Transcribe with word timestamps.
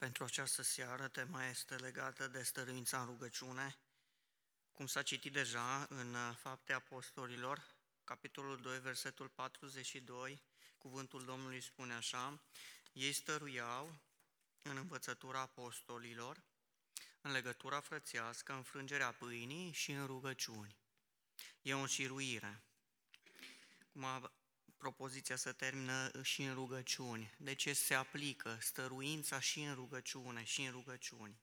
Pentru 0.00 0.24
această 0.24 0.62
seară 0.62 1.08
tema 1.08 1.46
este 1.46 1.76
legată 1.76 2.28
de 2.28 2.42
stăruința 2.42 3.00
în 3.00 3.06
rugăciune, 3.06 3.78
cum 4.72 4.86
s-a 4.86 5.02
citit 5.02 5.32
deja 5.32 5.86
în 5.88 6.16
Fapte 6.34 6.72
Apostolilor, 6.72 7.74
capitolul 8.04 8.60
2, 8.60 8.78
versetul 8.78 9.28
42, 9.28 10.42
cuvântul 10.78 11.24
Domnului 11.24 11.60
spune 11.60 11.94
așa, 11.94 12.42
ei 12.92 13.12
stăruiau 13.12 13.98
în 14.62 14.76
învățătura 14.76 15.40
apostolilor, 15.40 16.42
în 17.20 17.32
legătura 17.32 17.80
frățească, 17.80 18.52
în 18.52 18.62
frângerea 18.62 19.12
pâinii 19.12 19.72
și 19.72 19.90
în 19.90 20.06
rugăciuni. 20.06 20.76
E 21.62 21.74
o 21.74 21.78
înșiruire. 21.78 22.62
Cum 23.92 24.04
a 24.04 24.32
propoziția 24.80 25.36
să 25.36 25.52
termină 25.52 26.22
și 26.22 26.42
în 26.42 26.54
rugăciuni. 26.54 27.34
De 27.38 27.54
ce 27.54 27.72
se 27.72 27.94
aplică 27.94 28.58
stăruința 28.60 29.40
și 29.40 29.60
în 29.60 29.74
rugăciune, 29.74 30.44
și 30.44 30.62
în 30.62 30.70
rugăciuni. 30.70 31.40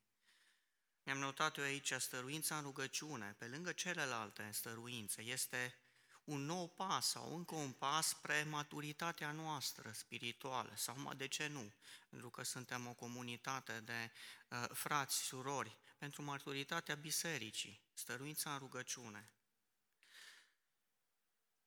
Mi-am 1.03 1.17
notat 1.17 1.57
eu 1.57 1.63
aici 1.63 1.93
stăruința 1.93 2.57
în 2.57 2.61
rugăciune, 2.61 3.35
pe 3.37 3.47
lângă 3.47 3.71
celelalte 3.71 4.49
stăruințe, 4.51 5.21
este 5.21 5.75
un 6.23 6.45
nou 6.45 6.67
pas 6.67 7.09
sau 7.09 7.35
încă 7.35 7.55
un 7.55 7.71
pas 7.71 8.07
spre 8.07 8.43
maturitatea 8.49 9.31
noastră 9.31 9.91
spirituală, 9.91 10.73
sau 10.75 11.13
de 11.13 11.27
ce 11.27 11.47
nu? 11.47 11.73
Pentru 12.09 12.29
că 12.29 12.43
suntem 12.43 12.87
o 12.87 12.93
comunitate 12.93 13.79
de 13.79 14.11
uh, 14.49 14.65
frați, 14.73 15.17
surori, 15.17 15.77
pentru 15.97 16.23
maturitatea 16.23 16.95
bisericii, 16.95 17.81
stăruința 17.93 18.51
în 18.53 18.57
rugăciune 18.57 19.31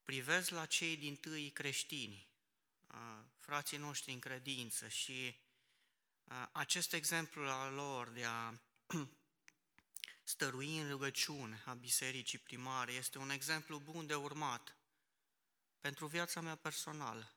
privesc 0.04 0.50
la 0.50 0.66
cei 0.66 0.96
din 0.96 1.16
tâi 1.16 1.50
creștini, 1.50 2.28
frații 3.36 3.77
noștri 3.77 4.12
în 4.12 4.18
credință 4.18 4.88
și 4.88 5.38
acest 6.52 6.92
exemplu 6.92 7.42
al 7.42 7.74
lor 7.74 8.09
de 8.09 8.24
a 8.24 8.54
stărui 10.24 10.79
în 10.79 10.90
rugăciune 10.90 11.62
a 11.65 11.74
bisericii 11.74 12.38
primare 12.38 12.92
este 12.92 13.18
un 13.18 13.30
exemplu 13.30 13.79
bun 13.79 14.07
de 14.07 14.15
urmat 14.15 14.76
pentru 15.80 16.07
viața 16.07 16.40
mea 16.40 16.54
personală. 16.57 17.35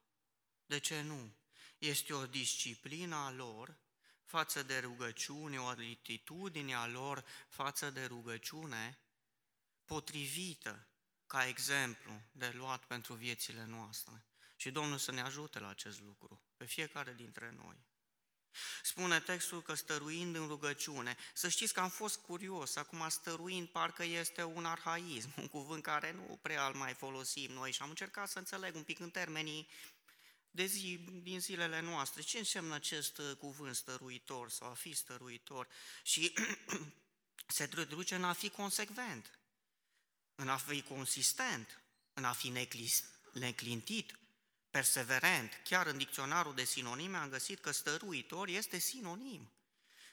De 0.65 0.79
ce 0.79 1.01
nu? 1.01 1.35
Este 1.77 2.13
o 2.13 2.25
disciplină 2.25 3.15
a 3.15 3.31
lor 3.31 3.77
față 4.23 4.63
de 4.63 4.79
rugăciune, 4.79 5.59
o 5.59 5.65
atitudine 5.65 6.75
a 6.75 6.87
lor 6.87 7.25
față 7.47 7.89
de 7.89 8.05
rugăciune 8.05 8.99
potrivită 9.85 10.87
ca 11.33 11.47
exemplu 11.47 12.21
de 12.31 12.51
luat 12.55 12.83
pentru 12.83 13.13
viețile 13.13 13.65
noastre. 13.65 14.25
Și 14.55 14.71
Domnul 14.71 14.97
să 14.97 15.11
ne 15.11 15.21
ajute 15.21 15.59
la 15.59 15.69
acest 15.69 16.01
lucru, 16.01 16.41
pe 16.57 16.65
fiecare 16.65 17.13
dintre 17.13 17.53
noi. 17.57 17.75
Spune 18.83 19.19
textul 19.19 19.61
că 19.61 19.73
stăruind 19.73 20.35
în 20.35 20.47
rugăciune, 20.47 21.17
să 21.33 21.49
știți 21.49 21.73
că 21.73 21.79
am 21.79 21.89
fost 21.89 22.17
curios, 22.17 22.75
acum 22.75 23.09
stăruind 23.09 23.67
parcă 23.67 24.03
este 24.03 24.43
un 24.43 24.65
arhaism, 24.65 25.33
un 25.37 25.47
cuvânt 25.47 25.83
care 25.83 26.11
nu 26.11 26.39
prea 26.41 26.67
îl 26.67 26.73
mai 26.73 26.93
folosim 26.93 27.51
noi 27.51 27.71
și 27.71 27.81
am 27.81 27.89
încercat 27.89 28.29
să 28.29 28.39
înțeleg 28.39 28.75
un 28.75 28.83
pic 28.83 28.99
în 28.99 29.09
termenii 29.09 29.69
de 30.51 30.65
zi, 30.65 31.05
din 31.21 31.39
zilele 31.39 31.79
noastre, 31.79 32.21
ce 32.21 32.37
înseamnă 32.37 32.73
acest 32.73 33.21
cuvânt 33.37 33.75
stăruitor 33.75 34.49
sau 34.49 34.69
a 34.69 34.73
fi 34.73 34.93
stăruitor 34.93 35.67
și 36.03 36.33
se 37.57 37.67
traduce 37.67 38.15
în 38.15 38.23
a 38.23 38.33
fi 38.33 38.49
consecvent 38.49 39.37
în 40.35 40.49
a 40.49 40.57
fi 40.57 40.81
consistent, 40.81 41.81
în 42.13 42.23
a 42.23 42.33
fi 42.33 42.67
neclintit, 43.33 44.17
perseverent. 44.69 45.61
Chiar 45.63 45.87
în 45.87 45.97
dicționarul 45.97 46.55
de 46.55 46.63
sinonime 46.63 47.17
am 47.17 47.29
găsit 47.29 47.59
că 47.59 47.71
stăruitor 47.71 48.47
este 48.47 48.77
sinonim 48.77 49.51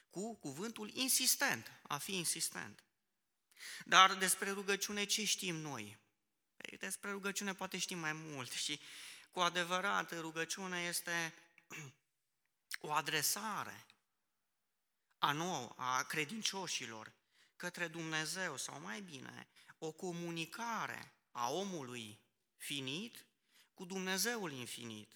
cu 0.09 0.35
cuvântul 0.35 0.89
insistent, 0.93 1.71
a 1.81 1.97
fi 1.97 2.17
insistent. 2.17 2.83
Dar 3.85 4.15
despre 4.15 4.51
rugăciune 4.51 5.03
ce 5.03 5.25
știm 5.25 5.55
noi? 5.55 5.97
Păi 6.57 6.77
despre 6.77 7.11
rugăciune 7.11 7.53
poate 7.53 7.77
știm 7.77 7.99
mai 7.99 8.13
mult 8.13 8.51
și 8.51 8.79
cu 9.31 9.39
adevărat 9.39 10.19
rugăciunea 10.19 10.87
este 10.87 11.33
o 12.87 12.91
adresare 12.91 13.85
a 15.17 15.31
nouă, 15.31 15.73
a 15.77 16.03
credincioșilor 16.03 17.11
către 17.55 17.87
Dumnezeu 17.87 18.57
sau 18.57 18.79
mai 18.79 19.01
bine, 19.01 19.47
o 19.83 19.91
comunicare 19.91 21.13
a 21.31 21.49
omului 21.49 22.19
finit 22.57 23.25
cu 23.73 23.85
Dumnezeul 23.85 24.51
infinit. 24.51 25.11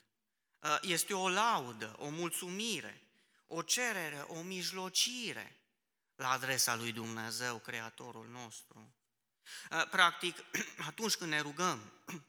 Ă, 0.63 0.79
este 0.81 1.13
o 1.13 1.29
laudă, 1.29 1.95
o 1.97 2.09
mulțumire, 2.09 3.01
o 3.47 3.61
cerere, 3.61 4.17
o 4.17 4.41
mijlocire 4.41 5.59
la 6.15 6.29
adresa 6.29 6.75
lui 6.75 6.91
Dumnezeu, 6.91 7.59
Creatorul 7.59 8.27
nostru. 8.27 8.95
Ă, 9.71 9.87
practic, 9.91 10.37
atunci 10.89 11.15
când 11.15 11.31
ne 11.31 11.41
rugăm, 11.41 11.91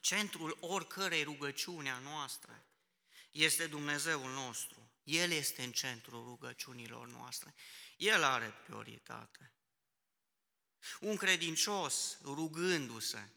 centrul 0.00 0.56
oricărei 0.60 1.22
rugăciuni 1.22 1.90
a 1.90 1.98
noastre 1.98 2.66
este 3.30 3.66
Dumnezeul 3.66 4.30
nostru. 4.30 4.92
El 5.02 5.30
este 5.30 5.62
în 5.62 5.72
centrul 5.72 6.22
rugăciunilor 6.22 7.06
noastre. 7.06 7.54
El 7.96 8.22
are 8.22 8.54
prioritate. 8.64 9.52
Un 11.00 11.16
credincios 11.16 12.18
rugându-se 12.22 13.28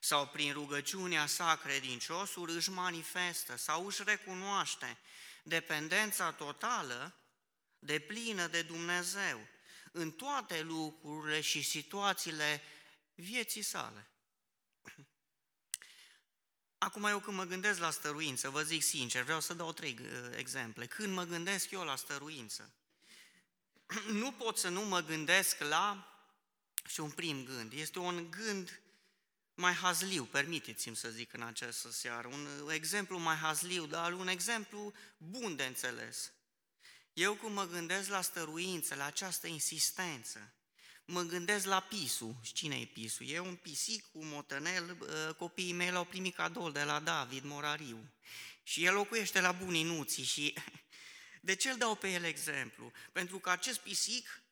sau 0.00 0.26
prin 0.26 0.52
rugăciunea 0.52 1.26
sa 1.26 1.56
credinciosul 1.56 2.50
își 2.50 2.70
manifestă 2.70 3.56
sau 3.56 3.86
își 3.86 4.02
recunoaște 4.04 4.98
dependența 5.42 6.32
totală 6.32 7.14
de 7.78 7.98
plină 7.98 8.46
de 8.46 8.62
Dumnezeu 8.62 9.46
în 9.92 10.10
toate 10.10 10.62
lucrurile 10.62 11.40
și 11.40 11.62
situațiile 11.62 12.62
vieții 13.14 13.62
sale. 13.62 14.10
Acum 16.78 17.04
eu 17.04 17.20
când 17.20 17.36
mă 17.36 17.44
gândesc 17.44 17.78
la 17.78 17.90
stăruință, 17.90 18.50
vă 18.50 18.62
zic 18.62 18.82
sincer, 18.82 19.22
vreau 19.22 19.40
să 19.40 19.54
dau 19.54 19.72
trei 19.72 19.98
uh, 20.00 20.08
exemple. 20.36 20.86
Când 20.86 21.14
mă 21.14 21.24
gândesc 21.24 21.70
eu 21.70 21.84
la 21.84 21.96
stăruință, 21.96 22.74
nu 24.22 24.32
pot 24.32 24.58
să 24.58 24.68
nu 24.68 24.80
mă 24.80 25.00
gândesc 25.00 25.58
la 25.58 26.09
și 26.86 27.00
un 27.00 27.10
prim 27.10 27.44
gând. 27.44 27.72
Este 27.72 27.98
un 27.98 28.30
gând 28.30 28.80
mai 29.54 29.72
hazliu, 29.72 30.24
permiteți-mi 30.24 30.96
să 30.96 31.10
zic 31.10 31.32
în 31.32 31.42
această 31.42 31.90
seară, 31.90 32.28
un 32.28 32.70
exemplu 32.70 33.18
mai 33.18 33.36
hazliu, 33.36 33.86
dar 33.86 34.12
un 34.12 34.28
exemplu 34.28 34.92
bun 35.16 35.56
de 35.56 35.64
înțeles. 35.64 36.32
Eu 37.12 37.34
cum 37.34 37.52
mă 37.52 37.66
gândesc 37.66 38.08
la 38.08 38.20
stăruință, 38.20 38.94
la 38.94 39.04
această 39.04 39.46
insistență, 39.46 40.54
mă 41.04 41.22
gândesc 41.22 41.66
la 41.66 41.80
pisul. 41.80 42.36
Și 42.42 42.52
cine 42.52 42.80
e 42.80 42.84
pisul? 42.84 43.26
E 43.28 43.38
un 43.38 43.56
pisic 43.56 44.06
cu 44.12 44.24
motănel, 44.24 44.96
copiii 45.38 45.72
mei 45.72 45.90
l-au 45.90 46.04
primit 46.04 46.34
cadou 46.34 46.70
de 46.70 46.82
la 46.82 47.00
David 47.00 47.44
Morariu. 47.44 48.12
Și 48.62 48.84
el 48.84 48.94
locuiește 48.94 49.40
la 49.40 49.52
Buninuții 49.52 50.24
și 50.24 50.54
de 51.48 51.54
ce 51.54 51.70
îl 51.70 51.76
dau 51.76 51.94
pe 51.94 52.08
el 52.08 52.24
exemplu? 52.24 52.92
Pentru 53.12 53.38
că 53.38 53.50
acest 53.50 53.78
pisic 53.78 54.42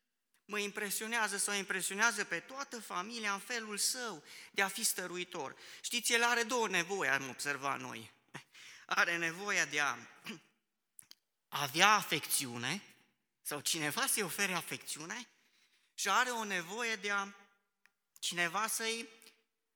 mă 0.48 0.58
impresionează 0.58 1.36
sau 1.36 1.54
impresionează 1.54 2.24
pe 2.24 2.38
toată 2.38 2.80
familia 2.80 3.32
în 3.32 3.38
felul 3.38 3.78
său 3.78 4.22
de 4.50 4.62
a 4.62 4.68
fi 4.68 4.84
stăruitor. 4.84 5.56
Știți, 5.80 6.12
el 6.12 6.24
are 6.24 6.42
două 6.42 6.68
nevoi, 6.68 7.08
am 7.08 7.28
observat 7.28 7.80
noi. 7.80 8.10
Are 8.86 9.16
nevoia 9.16 9.64
de 9.64 9.80
a 9.80 9.96
avea 11.64 11.88
afecțiune, 11.88 12.82
sau 13.42 13.60
cineva 13.60 14.06
să-i 14.06 14.22
ofere 14.22 14.52
afecțiune, 14.52 15.28
și 15.94 16.08
are 16.08 16.30
o 16.30 16.44
nevoie 16.44 16.96
de 16.96 17.10
a 17.10 17.28
cineva 18.18 18.66
să-i 18.66 19.08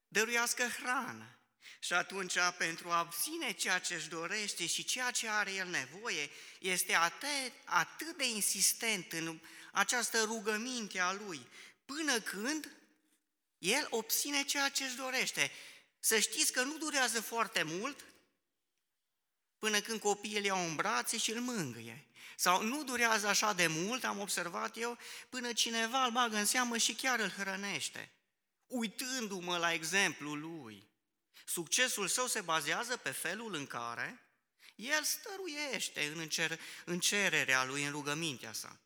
dăruiască 0.08 0.62
hrană. 0.62 1.36
Și 1.78 1.92
atunci, 1.92 2.34
pentru 2.58 2.90
a 2.90 3.00
obține 3.00 3.52
ceea 3.52 3.78
ce 3.78 3.94
își 3.94 4.08
dorește 4.08 4.66
și 4.66 4.84
ceea 4.84 5.10
ce 5.10 5.28
are 5.28 5.52
el 5.52 5.68
nevoie, 5.68 6.30
este 6.58 6.94
atât, 6.94 7.52
atât 7.64 8.16
de 8.16 8.28
insistent 8.28 9.12
în 9.12 9.40
această 9.72 10.22
rugăminte 10.22 11.00
a 11.00 11.12
lui, 11.12 11.46
până 11.84 12.20
când 12.20 12.76
el 13.58 13.86
obține 13.90 14.44
ceea 14.44 14.68
ce 14.68 14.84
își 14.84 14.96
dorește. 14.96 15.50
Să 16.00 16.18
știți 16.18 16.52
că 16.52 16.62
nu 16.62 16.78
durează 16.78 17.20
foarte 17.20 17.62
mult 17.62 18.04
până 19.58 19.80
când 19.80 20.00
copiii 20.00 20.36
îl 20.36 20.44
iau 20.44 20.66
în 20.66 20.74
brațe 20.74 21.16
și 21.16 21.30
îl 21.30 21.40
mângâie. 21.40 22.06
Sau 22.36 22.62
nu 22.62 22.84
durează 22.84 23.26
așa 23.26 23.52
de 23.52 23.66
mult, 23.66 24.04
am 24.04 24.18
observat 24.18 24.76
eu, 24.76 24.98
până 25.28 25.52
cineva 25.52 26.04
îl 26.04 26.10
bagă 26.10 26.36
în 26.36 26.44
seamă 26.44 26.76
și 26.76 26.94
chiar 26.94 27.18
îl 27.20 27.30
hrănește. 27.30 28.10
Uitându-mă 28.66 29.56
la 29.56 29.72
exemplul 29.72 30.40
lui, 30.40 30.88
succesul 31.44 32.08
său 32.08 32.26
se 32.26 32.40
bazează 32.40 32.96
pe 32.96 33.10
felul 33.10 33.54
în 33.54 33.66
care 33.66 34.26
el 34.74 35.02
stăruiește 35.02 36.12
în, 36.14 36.28
cer- 36.28 36.58
în 36.84 37.00
cererea 37.00 37.64
lui, 37.64 37.84
în 37.84 37.90
rugămintea 37.90 38.52
sa. 38.52 38.81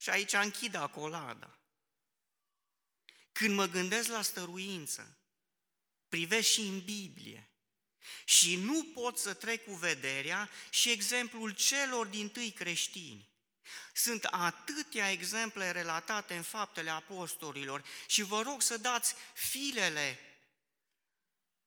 Și 0.00 0.10
aici 0.10 0.32
închid 0.32 0.74
acolada. 0.74 1.58
Când 3.32 3.54
mă 3.54 3.66
gândesc 3.66 4.08
la 4.08 4.22
stăruință, 4.22 5.18
privesc 6.08 6.48
și 6.48 6.60
în 6.60 6.80
Biblie 6.80 7.50
Și 8.24 8.56
nu 8.56 8.84
pot 8.84 9.18
să 9.18 9.34
trec 9.34 9.64
cu 9.64 9.74
vederea 9.74 10.50
și 10.70 10.90
exemplul 10.90 11.50
celor 11.50 12.06
din 12.06 12.28
tâi 12.28 12.50
creștini. 12.50 13.28
Sunt 13.94 14.24
atâtea 14.24 15.10
exemple 15.10 15.70
relatate 15.70 16.36
în 16.36 16.42
faptele 16.42 16.90
apostolilor 16.90 17.84
și 18.06 18.22
vă 18.22 18.42
rog 18.42 18.62
să 18.62 18.76
dați 18.76 19.14
filele. 19.34 20.29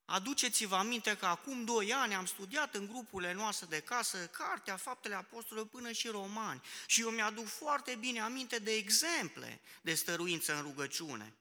Aduceți-vă 0.06 0.76
aminte 0.76 1.18
că 1.18 1.26
acum 1.26 1.64
doi 1.64 1.94
ani 1.94 2.16
am 2.16 2.26
studiat 2.26 2.76
în 2.76 2.88
grupurile 2.88 3.34
noastre 3.34 3.68
de 3.70 3.80
casă 3.80 4.18
cartea 4.28 4.78
Faptele 4.78 5.16
Apostolilor 5.16 5.70
până 5.70 5.92
și 5.92 6.08
romani 6.08 6.62
și 6.86 7.02
eu 7.02 7.10
mi-aduc 7.10 7.48
foarte 7.48 7.96
bine 7.96 8.20
aminte 8.20 8.60
de 8.60 8.72
exemple 8.72 9.62
de 9.82 9.94
stăruință 9.94 10.56
în 10.56 10.62
rugăciune. 10.62 11.34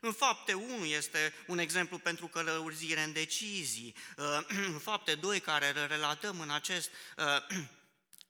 În 0.00 0.12
fapte 0.12 0.52
1 0.52 0.84
este 0.84 1.34
un 1.46 1.58
exemplu 1.58 1.98
pentru 1.98 2.26
călăuzire 2.26 3.02
în 3.02 3.12
decizii. 3.12 3.94
În 4.46 4.78
fapte 4.78 5.14
2 5.14 5.40
care 5.40 5.70
relatăm 5.70 6.40
în 6.40 6.50
acest 6.50 6.90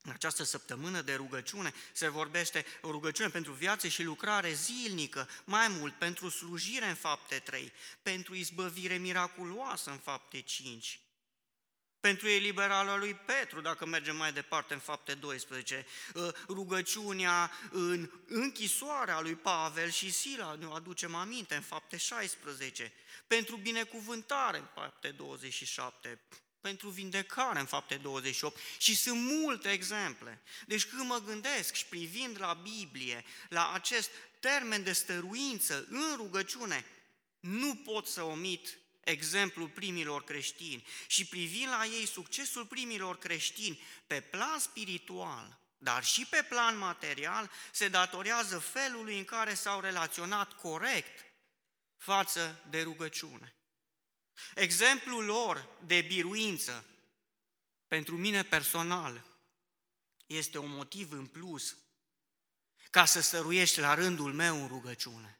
în 0.04 0.10
această 0.10 0.42
săptămână 0.42 1.00
de 1.00 1.14
rugăciune 1.14 1.72
se 1.92 2.08
vorbește 2.08 2.64
o 2.80 2.90
rugăciune 2.90 3.28
pentru 3.28 3.52
viață 3.52 3.88
și 3.88 4.02
lucrare 4.02 4.52
zilnică, 4.52 5.28
mai 5.44 5.68
mult 5.68 5.94
pentru 5.94 6.28
slujire 6.28 6.86
în 6.86 6.94
fapte 6.94 7.38
3, 7.38 7.72
pentru 8.02 8.34
izbăvire 8.34 8.96
miraculoasă 8.96 9.90
în 9.90 9.98
fapte 9.98 10.40
5, 10.40 11.00
pentru 12.00 12.28
eliberarea 12.28 12.96
lui 12.96 13.14
Petru, 13.14 13.60
dacă 13.60 13.86
mergem 13.86 14.16
mai 14.16 14.32
departe 14.32 14.74
în 14.74 14.80
fapte 14.80 15.14
12, 15.14 15.86
ă, 16.14 16.32
rugăciunea 16.48 17.50
în 17.70 18.10
închisoarea 18.26 19.20
lui 19.20 19.34
Pavel 19.34 19.90
și 19.90 20.10
Sila, 20.10 20.54
ne 20.54 20.66
aducem 20.72 21.14
aminte 21.14 21.54
în 21.54 21.62
fapte 21.62 21.96
16, 21.96 22.92
pentru 23.26 23.56
binecuvântare 23.56 24.58
în 24.58 24.68
fapte 24.74 25.08
27, 25.08 26.20
pentru 26.64 26.88
vindecare 26.88 27.58
în 27.58 27.66
fapte 27.66 27.94
28 27.94 28.58
și 28.78 28.96
sunt 28.96 29.20
multe 29.20 29.72
exemple. 29.72 30.42
Deci 30.66 30.86
când 30.86 31.08
mă 31.08 31.22
gândesc 31.26 31.74
și 31.74 31.86
privind 31.86 32.40
la 32.40 32.52
Biblie, 32.52 33.24
la 33.48 33.72
acest 33.72 34.10
termen 34.40 34.82
de 34.82 34.92
stăruință 34.92 35.86
în 35.90 36.16
rugăciune, 36.16 36.84
nu 37.40 37.74
pot 37.74 38.06
să 38.06 38.22
omit 38.22 38.78
exemplul 39.00 39.68
primilor 39.68 40.24
creștini 40.24 40.86
și 41.06 41.26
privind 41.26 41.68
la 41.68 41.84
ei 41.84 42.06
succesul 42.06 42.66
primilor 42.66 43.18
creștini 43.18 43.82
pe 44.06 44.20
plan 44.20 44.58
spiritual, 44.58 45.58
dar 45.78 46.04
și 46.04 46.26
pe 46.26 46.46
plan 46.48 46.78
material, 46.78 47.50
se 47.72 47.88
datorează 47.88 48.58
felului 48.58 49.18
în 49.18 49.24
care 49.24 49.54
s-au 49.54 49.80
relaționat 49.80 50.52
corect 50.52 51.24
față 51.96 52.64
de 52.70 52.82
rugăciune. 52.82 53.54
Exemplul 54.54 55.24
lor 55.24 55.68
de 55.86 56.00
biruință, 56.00 56.84
pentru 57.88 58.16
mine 58.16 58.42
personal, 58.42 59.24
este 60.26 60.58
un 60.58 60.70
motiv 60.70 61.12
în 61.12 61.26
plus 61.26 61.76
ca 62.90 63.04
să 63.04 63.20
stăruiești 63.20 63.80
la 63.80 63.94
rândul 63.94 64.32
meu 64.32 64.60
în 64.60 64.66
rugăciune. 64.66 65.38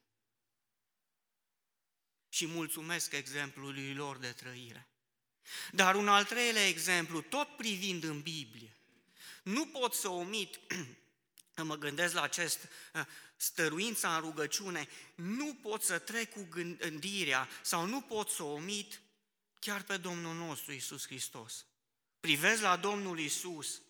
Și 2.29 2.46
mulțumesc 2.46 3.12
exemplului 3.12 3.94
lor 3.94 4.17
de 4.19 4.32
trăire. 4.32 4.88
Dar 5.73 5.94
un 5.94 6.08
al 6.08 6.25
treilea 6.25 6.67
exemplu, 6.67 7.20
tot 7.20 7.56
privind 7.56 8.05
în 8.05 8.20
Biblie, 8.20 8.76
nu 9.43 9.67
pot 9.67 9.94
să 9.94 10.08
omit, 10.08 10.61
mă 11.62 11.76
gândesc 11.76 12.14
la 12.14 12.22
acest 12.22 12.68
stăruința 13.36 14.14
în 14.14 14.20
rugăciune, 14.20 14.88
nu 15.14 15.54
pot 15.54 15.82
să 15.82 15.98
trec 15.98 16.30
cu 16.30 16.46
gândirea 16.78 17.48
sau 17.62 17.86
nu 17.86 18.00
pot 18.00 18.28
să 18.28 18.42
omit 18.42 19.00
chiar 19.58 19.82
pe 19.82 19.96
Domnul 19.96 20.34
nostru 20.34 20.72
Isus 20.72 21.06
Hristos. 21.06 21.66
Privesc 22.20 22.62
la 22.62 22.76
Domnul 22.76 23.18
Isus, 23.18 23.82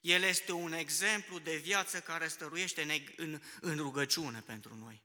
El 0.00 0.22
este 0.22 0.52
un 0.52 0.72
exemplu 0.72 1.38
de 1.38 1.56
viață 1.56 2.00
care 2.00 2.28
stăruiește 2.28 2.82
în, 2.82 2.90
în, 3.16 3.40
în 3.60 3.76
rugăciune 3.76 4.40
pentru 4.40 4.74
noi. 4.74 5.02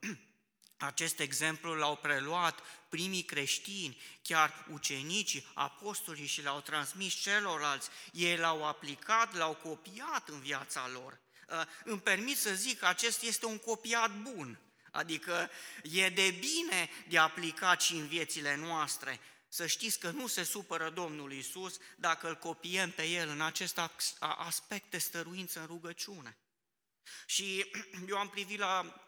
Acest 0.78 1.20
exemplu 1.20 1.74
l-au 1.74 1.96
preluat 1.96 2.60
primii 2.88 3.22
creștini, 3.22 4.00
chiar 4.22 4.66
ucenicii, 4.70 5.46
apostolii 5.54 6.26
și 6.26 6.42
l-au 6.42 6.60
transmis 6.60 7.14
celorlalți. 7.14 7.88
Ei 8.12 8.36
l-au 8.36 8.66
aplicat, 8.66 9.34
l-au 9.34 9.54
copiat 9.54 10.28
în 10.28 10.40
viața 10.40 10.88
lor. 10.88 11.18
Uh, 11.48 11.62
îmi 11.84 12.00
permit 12.00 12.38
să 12.38 12.54
zic 12.54 12.78
că 12.78 12.86
acest 12.86 13.22
este 13.22 13.46
un 13.46 13.58
copiat 13.58 14.10
bun, 14.20 14.58
adică 14.90 15.50
e 15.82 16.08
de 16.08 16.30
bine 16.30 16.90
de 17.08 17.18
aplicat 17.18 17.80
și 17.80 17.92
în 17.92 18.06
viețile 18.06 18.56
noastre. 18.56 19.20
Să 19.48 19.66
știți 19.66 19.98
că 19.98 20.10
nu 20.10 20.26
se 20.26 20.42
supără 20.42 20.90
Domnul 20.90 21.32
Isus 21.32 21.76
dacă 21.96 22.28
îl 22.28 22.34
copiem 22.36 22.90
pe 22.90 23.02
El 23.02 23.28
în 23.28 23.40
acest 23.40 23.80
aspect 24.18 24.90
de 24.90 24.98
stăruință 24.98 25.60
în 25.60 25.66
rugăciune. 25.66 26.36
Și 27.26 27.70
eu 28.08 28.16
am 28.16 28.28
privit 28.28 28.58
la 28.58 29.05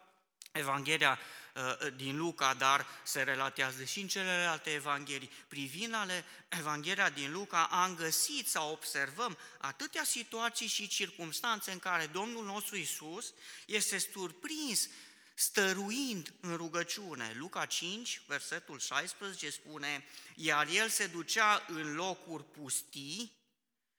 Evanghelia 0.52 1.18
uh, 1.54 1.92
din 1.96 2.16
Luca, 2.16 2.54
dar 2.54 2.86
se 3.02 3.22
relatează 3.22 3.84
și 3.84 4.00
în 4.00 4.08
celelalte 4.08 4.70
evanghelii. 4.70 5.30
Privind 5.48 5.94
ale 5.94 6.24
Evanghelia 6.48 7.10
din 7.10 7.32
Luca, 7.32 7.64
am 7.64 7.94
găsit 7.94 8.48
să 8.48 8.60
observăm 8.60 9.38
atâtea 9.58 10.04
situații 10.04 10.66
și 10.66 10.88
circunstanțe 10.88 11.72
în 11.72 11.78
care 11.78 12.06
Domnul 12.06 12.44
nostru 12.44 12.76
Isus 12.76 13.32
este 13.66 13.98
surprins 13.98 14.88
stăruind 15.34 16.34
în 16.40 16.56
rugăciune. 16.56 17.32
Luca 17.36 17.66
5, 17.66 18.22
versetul 18.26 18.78
16 18.78 19.50
spune, 19.50 20.04
iar 20.34 20.68
el 20.68 20.88
se 20.88 21.06
ducea 21.06 21.64
în 21.68 21.94
locuri 21.94 22.44
pustii 22.44 23.32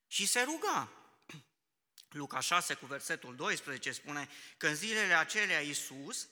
și 0.07 0.27
se 0.27 0.41
ruga. 0.41 0.91
Luca 2.09 2.39
6 2.39 2.73
cu 2.73 2.85
versetul 2.85 3.35
12 3.35 3.91
spune 3.91 4.29
că 4.57 4.67
în 4.67 4.75
zilele 4.75 5.13
acelea 5.13 5.59
Iisus 5.59 6.27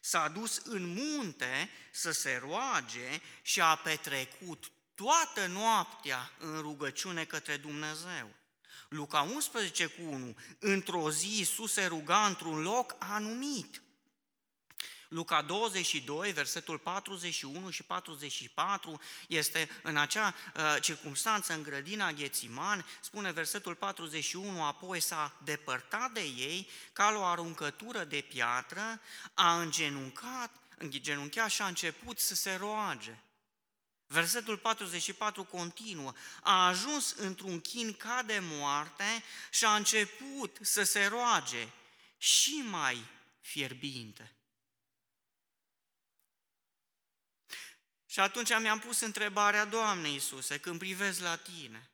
s-a 0.00 0.28
dus 0.28 0.60
în 0.64 0.86
munte 0.86 1.70
să 1.92 2.10
se 2.10 2.40
roage 2.42 3.20
și 3.42 3.60
a 3.60 3.74
petrecut 3.74 4.70
toată 4.94 5.46
noaptea 5.46 6.30
în 6.38 6.60
rugăciune 6.60 7.24
către 7.24 7.56
Dumnezeu. 7.56 8.30
Luca 8.88 9.20
11 9.20 9.86
cu 9.86 10.02
1, 10.02 10.36
într-o 10.58 11.10
zi 11.10 11.36
Iisus 11.36 11.72
se 11.72 11.86
ruga 11.86 12.26
într-un 12.26 12.62
loc 12.62 12.96
anumit. 12.98 13.82
Luca 15.08 15.42
22, 15.42 16.32
versetul 16.32 16.78
41 16.78 17.70
și 17.70 17.82
44, 17.82 19.00
este 19.28 19.70
în 19.82 19.96
acea 19.96 20.34
uh, 20.54 20.76
circunstanță 20.80 21.52
în 21.52 21.62
grădina 21.62 22.12
Ghețiman, 22.12 22.86
spune 23.00 23.32
versetul 23.32 23.74
41, 23.74 24.64
apoi 24.64 25.00
s-a 25.00 25.36
depărtat 25.44 26.10
de 26.10 26.20
ei 26.20 26.68
ca 26.92 27.14
o 27.16 27.24
aruncătură 27.24 28.04
de 28.04 28.20
piatră, 28.20 29.00
a 29.34 29.60
îngenuncat, 29.60 30.50
îngenunchiat 30.78 31.50
și 31.50 31.62
a 31.62 31.66
început 31.66 32.18
să 32.18 32.34
se 32.34 32.54
roage. 32.54 33.18
Versetul 34.06 34.58
44 34.58 35.44
continuă, 35.44 36.12
a 36.42 36.66
ajuns 36.66 37.14
într-un 37.16 37.60
chin 37.60 37.92
ca 37.92 38.22
de 38.26 38.38
moarte 38.42 39.22
și 39.50 39.64
a 39.64 39.74
început 39.74 40.58
să 40.60 40.82
se 40.82 41.06
roage 41.06 41.68
și 42.18 42.64
mai 42.70 43.04
fierbinte. 43.40 44.32
Și 48.10 48.20
atunci 48.20 48.58
mi-am 48.60 48.78
pus 48.78 49.00
întrebarea, 49.00 49.64
Doamne 49.64 50.08
Iisuse, 50.08 50.58
când 50.58 50.78
privesc 50.78 51.20
la 51.20 51.36
Tine, 51.36 51.90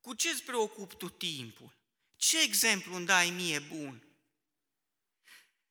cu 0.00 0.14
ce 0.14 0.28
îți 0.28 0.42
preocup 0.42 0.92
Tu 0.92 1.08
timpul? 1.08 1.76
Ce 2.16 2.42
exemplu 2.42 2.94
îmi 2.94 3.06
dai 3.06 3.30
mie 3.30 3.58
bun? 3.58 4.02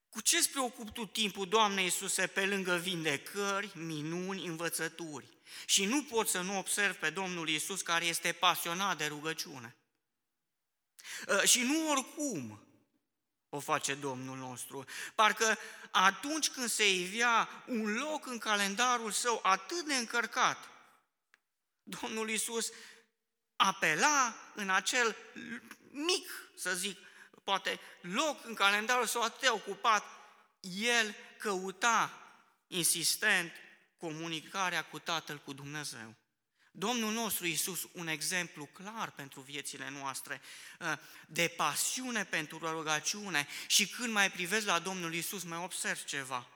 Cu 0.09 0.21
ce 0.21 0.37
îți 0.37 0.49
preocup 0.49 0.89
Tu 0.89 1.05
timpul, 1.05 1.47
Doamne 1.47 1.81
Iisuse, 1.81 2.27
pe 2.27 2.45
lângă 2.45 2.77
vindecări, 2.77 3.77
minuni, 3.77 4.45
învățături? 4.45 5.37
Și 5.65 5.85
nu 5.85 6.03
pot 6.03 6.27
să 6.27 6.41
nu 6.41 6.57
observ 6.57 6.95
pe 6.95 7.09
Domnul 7.09 7.49
Iisus 7.49 7.81
care 7.81 8.05
este 8.05 8.31
pasionat 8.31 8.97
de 8.97 9.05
rugăciune. 9.05 9.75
Ă, 11.27 11.45
și 11.45 11.61
nu 11.61 11.89
oricum, 11.89 12.67
o 13.55 13.59
face 13.59 13.93
Domnul 13.93 14.37
nostru. 14.37 14.85
Parcă 15.15 15.57
atunci 15.91 16.49
când 16.49 16.69
se 16.69 16.93
ivea 16.93 17.49
un 17.67 17.93
loc 17.93 18.25
în 18.25 18.37
calendarul 18.37 19.11
său 19.11 19.39
atât 19.43 19.85
de 19.85 19.95
încărcat, 19.95 20.69
Domnul 21.83 22.29
Iisus 22.29 22.71
apela 23.55 24.35
în 24.55 24.69
acel 24.69 25.15
mic, 25.91 26.29
să 26.55 26.73
zic, 26.73 26.99
poate 27.43 27.79
loc 28.01 28.45
în 28.45 28.53
calendarul 28.53 29.05
său 29.05 29.21
atât 29.21 29.39
de 29.39 29.49
ocupat, 29.49 30.03
el 30.59 31.15
căuta 31.37 32.19
insistent 32.67 33.51
comunicarea 33.97 34.85
cu 34.85 34.99
Tatăl, 34.99 35.37
cu 35.37 35.53
Dumnezeu. 35.53 36.15
Domnul 36.77 37.13
nostru 37.13 37.45
Iisus, 37.45 37.87
un 37.91 38.07
exemplu 38.07 38.65
clar 38.65 39.11
pentru 39.11 39.41
viețile 39.41 39.89
noastre, 39.89 40.41
uh, 40.79 40.93
de 41.27 41.53
pasiune 41.57 42.23
pentru 42.23 42.57
rugăciune 42.57 43.47
și 43.67 43.87
când 43.87 44.13
mai 44.13 44.31
privesc 44.31 44.65
la 44.65 44.79
Domnul 44.79 45.13
Iisus, 45.13 45.43
mai 45.43 45.57
observ 45.63 46.03
ceva. 46.03 46.47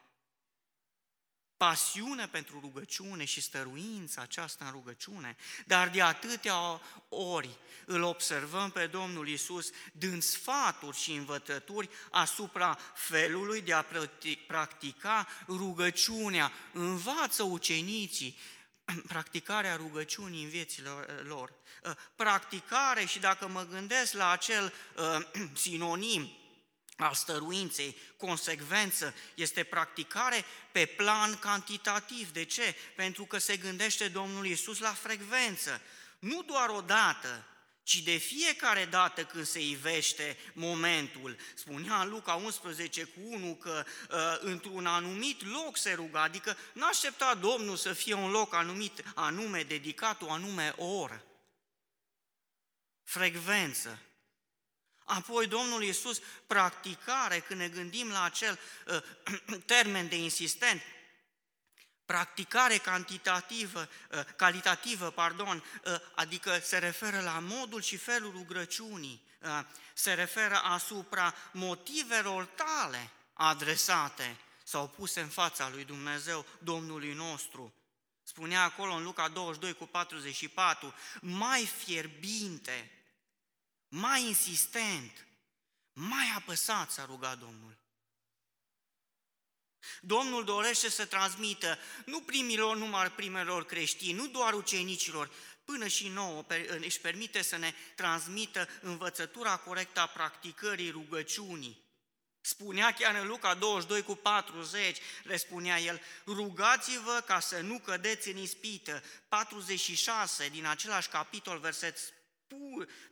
pasiune 1.57 2.27
pentru 2.27 2.59
rugăciune 2.59 3.25
și 3.25 3.41
stăruința 3.41 4.21
aceasta 4.21 4.65
în 4.65 4.71
rugăciune, 4.71 5.35
dar 5.65 5.89
de 5.89 6.01
atâtea 6.01 6.81
ori 7.09 7.49
îl 7.85 8.01
observăm 8.01 8.69
pe 8.69 8.87
Domnul 8.87 9.27
Isus 9.27 9.69
dând 9.91 10.21
sfaturi 10.21 10.97
și 10.97 11.11
învățături 11.11 11.89
asupra 12.11 12.77
felului 12.95 13.61
de 13.61 13.73
a 13.73 13.85
practica 14.47 15.27
rugăciunea. 15.47 16.51
Învață 16.73 17.43
ucenicii 17.43 18.37
practicarea 19.07 19.75
rugăciunii 19.75 20.43
în 20.43 20.49
viețile 20.49 20.89
lor. 21.23 21.53
Practicare 22.15 23.05
și 23.05 23.19
dacă 23.19 23.47
mă 23.47 23.65
gândesc 23.65 24.13
la 24.13 24.31
acel 24.31 24.73
uh, 24.95 25.49
sinonim 25.63 26.33
al 26.97 27.13
stăruinței, 27.13 27.97
consecvență, 28.17 29.13
este 29.35 29.63
practicare 29.63 30.45
pe 30.71 30.85
plan 30.85 31.35
cantitativ. 31.35 32.31
De 32.31 32.43
ce? 32.43 32.75
Pentru 32.95 33.25
că 33.25 33.37
se 33.37 33.57
gândește 33.57 34.07
Domnul 34.07 34.45
Iisus 34.45 34.79
la 34.79 34.93
frecvență. 34.93 35.81
Nu 36.19 36.41
doar 36.41 36.69
o 36.69 36.81
dată, 36.81 37.45
ci 37.89 38.03
de 38.03 38.17
fiecare 38.17 38.85
dată 38.85 39.23
când 39.23 39.45
se 39.45 39.59
ivește 39.59 40.37
momentul. 40.53 41.37
Spunea 41.55 42.01
în 42.01 42.09
Luca 42.09 42.33
11 42.33 43.03
cu 43.03 43.19
1 43.23 43.55
că 43.55 43.85
uh, 44.09 44.17
într-un 44.39 44.85
anumit 44.85 45.45
loc 45.45 45.77
se 45.77 45.93
ruga, 45.93 46.21
adică 46.21 46.57
nu 46.73 46.85
aștepta 46.85 47.35
Domnul 47.35 47.75
să 47.75 47.93
fie 47.93 48.13
un 48.13 48.31
loc 48.31 48.53
anumit, 48.53 49.03
anume 49.15 49.63
dedicat 49.63 50.21
o 50.21 50.31
anume 50.31 50.73
oră. 50.77 51.23
Frecvență. 53.03 53.99
Apoi 55.03 55.47
Domnul 55.47 55.83
Iisus, 55.83 56.21
practicare, 56.47 57.39
când 57.39 57.59
ne 57.59 57.67
gândim 57.67 58.09
la 58.09 58.23
acel 58.23 58.59
uh, 58.87 59.59
termen 59.65 60.07
de 60.07 60.15
insistent, 60.15 60.81
practicare 62.09 62.77
cantitativă, 62.77 63.89
uh, 64.11 64.19
calitativă, 64.35 65.09
pardon, 65.09 65.63
uh, 65.85 65.95
adică 66.15 66.59
se 66.63 66.77
referă 66.77 67.19
la 67.19 67.39
modul 67.39 67.81
și 67.81 67.97
felul 67.97 68.31
rugăciunii, 68.31 69.21
uh, 69.41 69.49
se 69.93 70.13
referă 70.13 70.55
asupra 70.55 71.33
motivelor 71.51 72.45
tale 72.45 73.11
adresate 73.33 74.37
sau 74.63 74.87
puse 74.87 75.21
în 75.21 75.27
fața 75.27 75.69
lui 75.69 75.85
Dumnezeu, 75.85 76.45
Domnului 76.59 77.13
nostru. 77.13 77.73
Spunea 78.23 78.63
acolo 78.63 78.93
în 78.93 79.03
Luca 79.03 79.27
22 79.27 79.73
cu 79.73 79.85
44, 79.85 80.93
mai 81.21 81.65
fierbinte 81.65 82.91
mai 83.89 84.23
insistent, 84.27 85.27
mai 85.93 86.33
apăsat 86.37 86.91
s-a 86.91 87.05
rugat 87.05 87.37
Domnul. 87.37 87.77
Domnul 90.01 90.43
dorește 90.43 90.89
să 90.89 91.05
transmită 91.05 91.77
nu 92.05 92.21
primilor, 92.21 92.75
numai 92.75 93.11
primelor 93.11 93.65
creștini, 93.65 94.13
nu 94.13 94.27
doar 94.27 94.53
ucenicilor, 94.53 95.31
până 95.65 95.87
și 95.87 96.07
nouă 96.07 96.45
își 96.79 96.99
permite 96.99 97.41
să 97.41 97.57
ne 97.57 97.73
transmită 97.95 98.67
învățătura 98.81 99.57
corectă 99.57 99.99
a 99.99 100.07
practicării 100.07 100.91
rugăciunii. 100.91 101.87
Spunea 102.41 102.93
chiar 102.93 103.15
în 103.15 103.27
Luca 103.27 103.53
22 103.53 104.03
cu 104.03 104.15
40, 104.15 104.97
le 105.23 105.37
spunea 105.37 105.79
el, 105.79 106.01
rugați-vă 106.25 107.23
ca 107.25 107.39
să 107.39 107.59
nu 107.59 107.79
cădeți 107.79 108.29
în 108.29 108.37
ispită. 108.37 109.03
46 109.27 110.49
din 110.49 110.65
același 110.65 111.09
capitol, 111.09 111.59
verset 111.59 111.97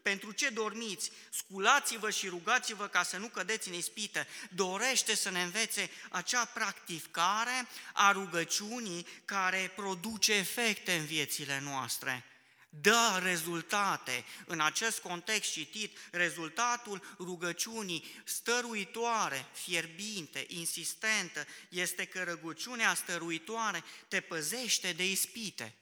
pentru 0.01 0.31
ce 0.31 0.49
dormiți? 0.49 1.11
Sculați-vă 1.29 2.09
și 2.09 2.27
rugați-vă 2.27 2.87
ca 2.87 3.03
să 3.03 3.17
nu 3.17 3.27
cădeți 3.27 3.67
în 3.67 3.73
ispită. 3.73 4.27
Dorește 4.49 5.15
să 5.15 5.29
ne 5.29 5.41
învețe 5.41 5.89
acea 6.09 6.45
practicare 6.45 7.67
a 7.93 8.11
rugăciunii 8.11 9.07
care 9.25 9.71
produce 9.75 10.33
efecte 10.33 10.93
în 10.93 11.05
viețile 11.05 11.59
noastre. 11.59 12.25
Dă 12.69 13.19
rezultate. 13.23 14.25
În 14.45 14.59
acest 14.59 14.99
context 14.99 15.51
citit, 15.51 15.97
rezultatul 16.11 17.15
rugăciunii 17.17 18.03
stăruitoare, 18.23 19.45
fierbinte, 19.53 20.45
insistentă, 20.47 21.45
este 21.69 22.05
că 22.05 22.23
rugăciunea 22.23 22.93
stăruitoare 22.93 23.83
te 24.07 24.21
păzește 24.21 24.91
de 24.91 25.09
ispite. 25.09 25.75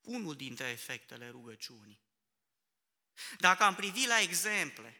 Unul 0.00 0.34
dintre 0.34 0.68
efectele 0.68 1.28
rugăciunii. 1.28 2.03
Dacă 3.38 3.62
am 3.62 3.74
privit 3.74 4.06
la 4.06 4.20
exemple, 4.20 4.96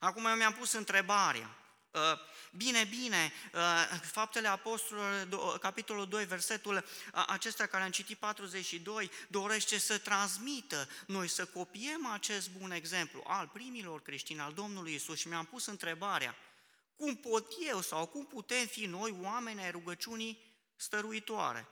acum 0.00 0.26
eu 0.26 0.36
mi-am 0.36 0.52
pus 0.52 0.72
întrebarea, 0.72 1.56
ă, 1.94 2.20
Bine, 2.52 2.84
bine, 2.84 3.32
ă, 3.54 3.96
Faptele 4.02 4.48
Apostolilor, 4.48 5.58
capitolul 5.58 6.06
2, 6.08 6.24
versetul 6.24 6.84
acesta 7.26 7.66
care 7.66 7.84
am 7.84 7.90
citit 7.90 8.18
42, 8.18 9.10
dorește 9.28 9.78
să 9.78 9.98
transmită 9.98 10.88
noi, 11.06 11.28
să 11.28 11.46
copiem 11.46 12.06
acest 12.06 12.50
bun 12.50 12.70
exemplu 12.70 13.22
al 13.26 13.46
primilor 13.46 14.02
creștini, 14.02 14.40
al 14.40 14.52
Domnului 14.52 14.94
Isus 14.94 15.18
și 15.18 15.28
mi-am 15.28 15.44
pus 15.44 15.66
întrebarea, 15.66 16.36
cum 16.96 17.16
pot 17.16 17.52
eu 17.68 17.80
sau 17.80 18.06
cum 18.06 18.26
putem 18.26 18.66
fi 18.66 18.86
noi 18.86 19.16
oameni 19.22 19.62
ai 19.62 19.70
rugăciunii 19.70 20.56
stăruitoare? 20.76 21.68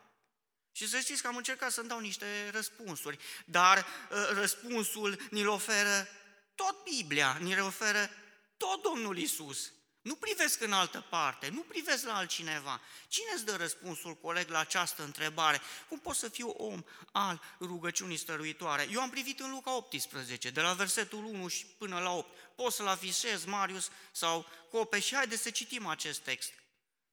Și 0.76 0.88
să 0.88 0.98
știți 0.98 1.22
că 1.22 1.28
am 1.28 1.36
încercat 1.36 1.72
să-mi 1.72 1.88
dau 1.88 1.98
niște 1.98 2.50
răspunsuri, 2.50 3.18
dar 3.44 3.78
uh, 3.78 4.28
răspunsul 4.32 5.20
ni-l 5.30 5.48
oferă 5.48 6.08
tot 6.54 6.82
Biblia, 6.82 7.38
ni-l 7.40 7.62
oferă 7.62 8.10
tot 8.56 8.82
Domnul 8.82 9.18
Isus. 9.18 9.72
Nu 10.02 10.14
privesc 10.14 10.60
în 10.60 10.72
altă 10.72 11.06
parte, 11.10 11.48
nu 11.48 11.60
privesc 11.60 12.04
la 12.04 12.16
altcineva. 12.16 12.80
Cine 13.08 13.30
îți 13.34 13.44
dă 13.44 13.56
răspunsul 13.56 14.14
coleg 14.14 14.48
la 14.48 14.58
această 14.58 15.02
întrebare? 15.02 15.60
Cum 15.88 15.98
pot 15.98 16.16
să 16.16 16.28
fiu 16.28 16.48
om 16.48 16.84
al 17.12 17.42
rugăciunii 17.60 18.16
stăruitoare? 18.16 18.88
Eu 18.92 19.00
am 19.00 19.10
privit 19.10 19.40
în 19.40 19.50
Luca 19.50 19.76
18, 19.76 20.50
de 20.50 20.60
la 20.60 20.72
versetul 20.72 21.24
1 21.24 21.48
și 21.48 21.66
până 21.66 21.98
la 21.98 22.12
8. 22.12 22.36
Poți 22.54 22.76
să-l 22.76 22.86
afișez, 22.86 23.44
Marius 23.44 23.90
sau 24.12 24.46
Copeș, 24.70 25.04
și 25.04 25.14
haideți 25.14 25.42
să 25.42 25.50
citim 25.50 25.86
acest 25.86 26.20
text. 26.20 26.52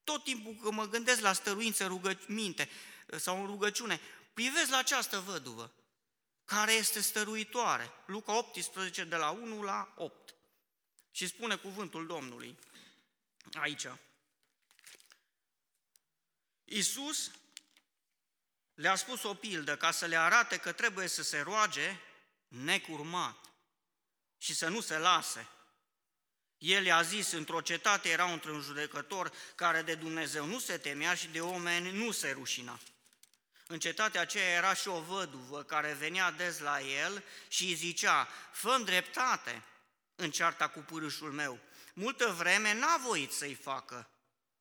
Tot 0.03 0.23
timpul 0.23 0.57
când 0.61 0.73
mă 0.73 0.87
gândesc 0.87 1.21
la 1.21 1.33
stăruință, 1.33 1.85
rugăminte, 1.85 2.69
sau 3.17 3.39
în 3.39 3.45
rugăciune, 3.45 3.99
privesc 4.33 4.69
la 4.69 4.77
această 4.77 5.19
văduvă, 5.19 5.73
care 6.45 6.71
este 6.71 7.01
stăruitoare. 7.01 7.91
Luca 8.05 8.37
18, 8.37 9.03
de 9.03 9.15
la 9.15 9.29
1 9.29 9.61
la 9.61 9.93
8. 9.95 10.35
Și 11.11 11.27
spune 11.27 11.55
cuvântul 11.55 12.07
Domnului 12.07 12.57
aici. 13.53 13.87
Iisus 16.63 17.31
le-a 18.73 18.95
spus 18.95 19.23
o 19.23 19.33
pildă 19.33 19.77
ca 19.77 19.91
să 19.91 20.05
le 20.05 20.17
arate 20.17 20.57
că 20.57 20.71
trebuie 20.71 21.07
să 21.07 21.23
se 21.23 21.39
roage 21.39 21.99
necurmat 22.47 23.51
și 24.37 24.53
să 24.53 24.67
nu 24.67 24.81
se 24.81 24.97
lase. 24.97 25.47
El 26.57 26.85
i-a 26.85 27.01
zis, 27.01 27.31
într-o 27.31 27.61
cetate 27.61 28.09
era 28.09 28.25
un 28.25 28.61
judecător 28.61 29.31
care 29.55 29.81
de 29.81 29.95
Dumnezeu 29.95 30.45
nu 30.45 30.59
se 30.59 30.77
temea 30.77 31.15
și 31.15 31.27
de 31.27 31.41
oameni 31.41 31.91
nu 31.91 32.11
se 32.11 32.31
rușina. 32.31 32.79
În 33.73 33.79
cetatea 33.79 34.21
aceea 34.21 34.57
era 34.57 34.73
și 34.73 34.87
o 34.87 35.01
văduvă 35.01 35.63
care 35.63 35.93
venea 35.93 36.31
des 36.31 36.59
la 36.59 36.81
el 36.81 37.23
și 37.47 37.63
îi 37.63 37.73
zicea, 37.73 38.27
fă 38.51 38.81
dreptate 38.85 39.63
în 40.15 40.31
cearta 40.31 40.67
cu 40.67 40.79
pârâșul 40.79 41.31
meu. 41.31 41.59
Multă 41.93 42.35
vreme 42.37 42.73
n-a 42.73 42.97
voit 42.97 43.31
să-i 43.31 43.53
facă 43.53 44.09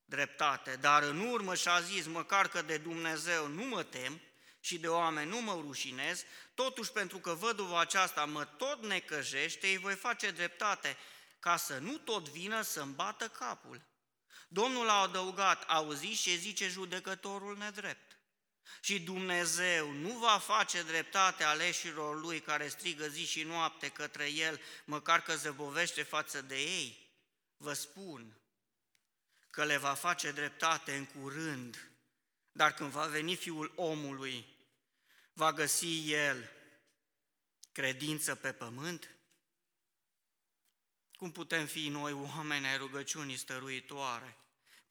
dreptate, 0.04 0.76
dar 0.81 1.02
în 1.02 1.21
urmă 1.21 1.54
și-a 1.54 1.81
zis, 1.81 2.07
măcar 2.07 2.49
că 2.49 2.62
de 2.62 2.76
Dumnezeu 2.76 3.47
nu 3.47 3.64
mă 3.64 3.83
tem 3.83 4.21
și 4.61 4.78
de 4.78 4.88
oameni 4.88 5.31
nu 5.31 5.40
mă 5.40 5.61
rușinez, 5.66 6.25
totuși 6.54 6.92
pentru 6.92 7.19
că 7.19 7.33
văduva 7.35 7.81
aceasta 7.81 8.25
mă 8.25 8.45
tot 8.45 8.85
necăjește, 8.85 9.66
îi 9.66 9.78
voi 9.78 9.95
face 9.95 10.31
dreptate, 10.31 10.97
ca 11.38 11.57
să 11.57 11.78
nu 11.78 11.99
tot 11.99 12.28
vină 12.28 12.62
să-mi 12.62 12.95
bată 12.95 13.28
capul. 13.28 13.83
Domnul 14.49 14.88
a 14.88 15.00
adăugat, 15.00 15.62
auzi 15.62 16.07
și 16.07 16.38
zice 16.38 16.69
judecătorul 16.69 17.57
nedrept. 17.57 18.12
Și 18.81 19.00
Dumnezeu 19.00 19.91
nu 19.91 20.19
va 20.19 20.38
face 20.38 20.83
dreptate 20.83 21.45
aleșilor 21.45 22.21
lui 22.21 22.41
care 22.41 22.69
strigă 22.69 23.09
zi 23.09 23.26
și 23.26 23.43
noapte 23.43 23.88
către 23.88 24.31
el, 24.31 24.61
măcar 24.85 25.23
că 25.23 25.37
zăbovește 25.37 26.02
față 26.02 26.43
de 26.43 26.61
ei. 26.61 27.11
Vă 27.57 27.73
spun 27.73 28.37
că 29.50 29.64
le 29.64 29.76
va 29.76 29.95
face 29.95 30.31
dreptate 30.31 30.97
în 30.97 31.05
curând, 31.05 31.91
dar 32.52 32.75
când 32.75 32.91
va 32.91 33.07
veni 33.07 33.37
Fiul 33.37 33.73
omului, 33.76 34.47
va 35.33 35.52
găsi 35.52 36.12
el 36.12 36.50
credință 37.73 38.35
pe 38.35 38.52
pământ? 38.52 39.17
Cum 41.12 41.33
putem 41.33 41.67
fi 41.67 41.88
noi 41.88 42.12
oameni 42.12 42.67
ai 42.67 42.76
rugăciunii 42.76 43.37
stăruitoare? 43.37 44.37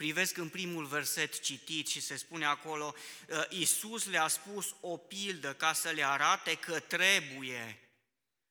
Privesc 0.02 0.38
în 0.38 0.50
primul 0.50 0.86
verset 0.86 1.40
citit 1.40 1.88
și 1.88 2.02
se 2.02 2.16
spune 2.16 2.46
acolo, 2.46 2.96
ă, 3.30 3.46
Iisus 3.50 4.06
le-a 4.06 4.28
spus 4.28 4.76
o 4.80 4.98
pildă 4.98 5.54
ca 5.54 5.74
să 5.74 5.90
le 5.90 6.06
arate 6.06 6.56
că 6.56 6.80
trebuie 6.80 7.80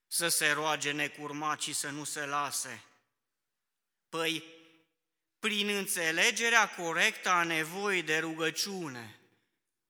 să 0.06 0.28
se 0.28 0.50
roage 0.50 0.90
necurmat 0.90 1.60
și 1.60 1.72
să 1.72 1.88
nu 1.88 2.04
se 2.04 2.20
lase. 2.20 2.84
Păi, 4.08 4.44
prin 5.38 5.68
înțelegerea 5.68 6.68
corectă 6.68 7.28
a 7.28 7.42
nevoii 7.42 8.02
de 8.02 8.18
rugăciune, 8.18 9.18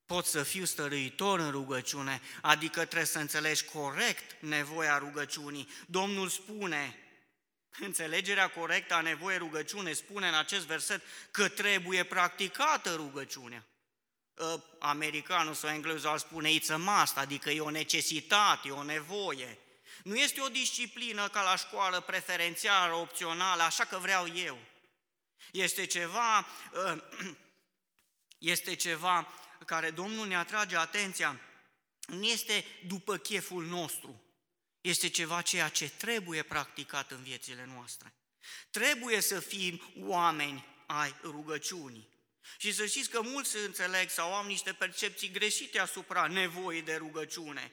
pot 0.06 0.26
să 0.26 0.42
fiu 0.42 0.64
stăruitor 0.64 1.38
în 1.38 1.50
rugăciune, 1.50 2.20
adică 2.40 2.84
trebuie 2.84 3.04
să 3.04 3.18
înțelegi 3.18 3.64
corect 3.64 4.42
nevoia 4.42 4.98
rugăciunii. 4.98 5.68
Domnul 5.86 6.28
spune, 6.28 6.98
înțelegerea 7.78 8.50
corectă 8.50 8.94
a 8.94 9.00
nevoii 9.00 9.38
rugăciune 9.38 9.92
spune 9.92 10.28
în 10.28 10.34
acest 10.34 10.66
verset 10.66 11.02
că 11.30 11.48
trebuie 11.48 12.04
practicată 12.04 12.94
rugăciunea. 12.94 13.66
Ă, 14.38 14.64
americanul 14.78 15.54
sau 15.54 15.70
englezul 15.70 16.08
ar 16.08 16.18
spune 16.18 16.50
it's 16.58 16.70
a 16.70 16.76
must, 16.76 17.16
adică 17.16 17.50
e 17.50 17.60
o 17.60 17.70
necesitate, 17.70 18.68
e 18.68 18.70
o 18.70 18.82
nevoie. 18.82 19.58
Nu 20.02 20.16
este 20.16 20.40
o 20.40 20.48
disciplină 20.48 21.28
ca 21.28 21.42
la 21.42 21.56
școală 21.56 22.00
preferențială, 22.00 22.94
opțională, 22.94 23.62
așa 23.62 23.84
că 23.84 23.98
vreau 23.98 24.34
eu. 24.34 24.58
Este 25.52 25.86
ceva, 25.86 26.46
ă, 26.74 27.04
este 28.38 28.74
ceva 28.74 29.28
care 29.66 29.90
Domnul 29.90 30.26
ne 30.26 30.36
atrage 30.36 30.76
atenția, 30.76 31.40
nu 32.06 32.24
este 32.24 32.64
după 32.86 33.16
cheful 33.16 33.64
nostru, 33.64 34.22
este 34.80 35.08
ceva 35.08 35.42
ceea 35.42 35.68
ce 35.68 35.90
trebuie 35.90 36.42
practicat 36.42 37.10
în 37.10 37.22
viețile 37.22 37.68
noastre. 37.74 38.12
Trebuie 38.70 39.20
să 39.20 39.40
fim 39.40 39.92
oameni 39.98 40.66
ai 40.86 41.14
rugăciunii. 41.22 42.08
Și 42.58 42.72
să 42.72 42.86
știți 42.86 43.10
că 43.10 43.20
mulți 43.22 43.56
înțeleg 43.56 44.10
sau 44.10 44.34
au 44.34 44.46
niște 44.46 44.72
percepții 44.72 45.30
greșite 45.30 45.78
asupra 45.78 46.26
nevoii 46.26 46.82
de 46.82 46.94
rugăciune. 46.94 47.72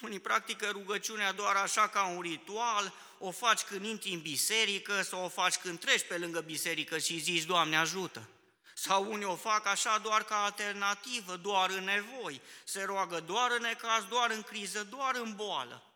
Unii 0.00 0.20
practică 0.20 0.68
rugăciunea 0.70 1.32
doar 1.32 1.56
așa 1.56 1.88
ca 1.88 2.06
un 2.06 2.20
ritual, 2.20 2.94
o 3.18 3.30
faci 3.30 3.60
când 3.60 3.84
intri 3.84 4.12
în 4.12 4.20
biserică 4.20 5.02
sau 5.02 5.24
o 5.24 5.28
faci 5.28 5.56
când 5.56 5.80
treci 5.80 6.06
pe 6.06 6.18
lângă 6.18 6.40
biserică 6.40 6.98
și 6.98 7.18
zici, 7.18 7.42
Doamne 7.42 7.76
ajută. 7.76 8.28
Sau 8.74 9.12
unii 9.12 9.24
o 9.24 9.36
fac 9.36 9.66
așa 9.66 9.98
doar 9.98 10.24
ca 10.24 10.44
alternativă, 10.44 11.36
doar 11.36 11.70
în 11.70 11.84
nevoi. 11.84 12.40
Se 12.64 12.82
roagă 12.82 13.20
doar 13.20 13.50
în 13.50 13.62
necaz, 13.62 14.04
doar 14.04 14.30
în 14.30 14.42
criză, 14.42 14.84
doar 14.84 15.14
în 15.14 15.34
boală. 15.34 15.89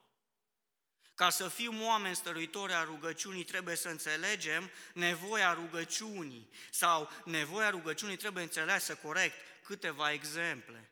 Ca 1.15 1.31
să 1.31 1.49
fim 1.49 1.83
oameni 1.83 2.17
stăruitori 2.17 2.73
a 2.73 2.85
rugăciunii, 2.85 3.45
trebuie 3.45 3.77
să 3.77 3.89
înțelegem 3.89 4.71
nevoia 4.95 5.53
rugăciunii 5.53 6.49
sau 6.71 7.11
nevoia 7.25 7.71
rugăciunii 7.71 8.17
trebuie 8.17 8.43
înțeleasă 8.43 8.95
corect. 8.95 9.35
Câteva 9.63 10.13
exemple. 10.13 10.91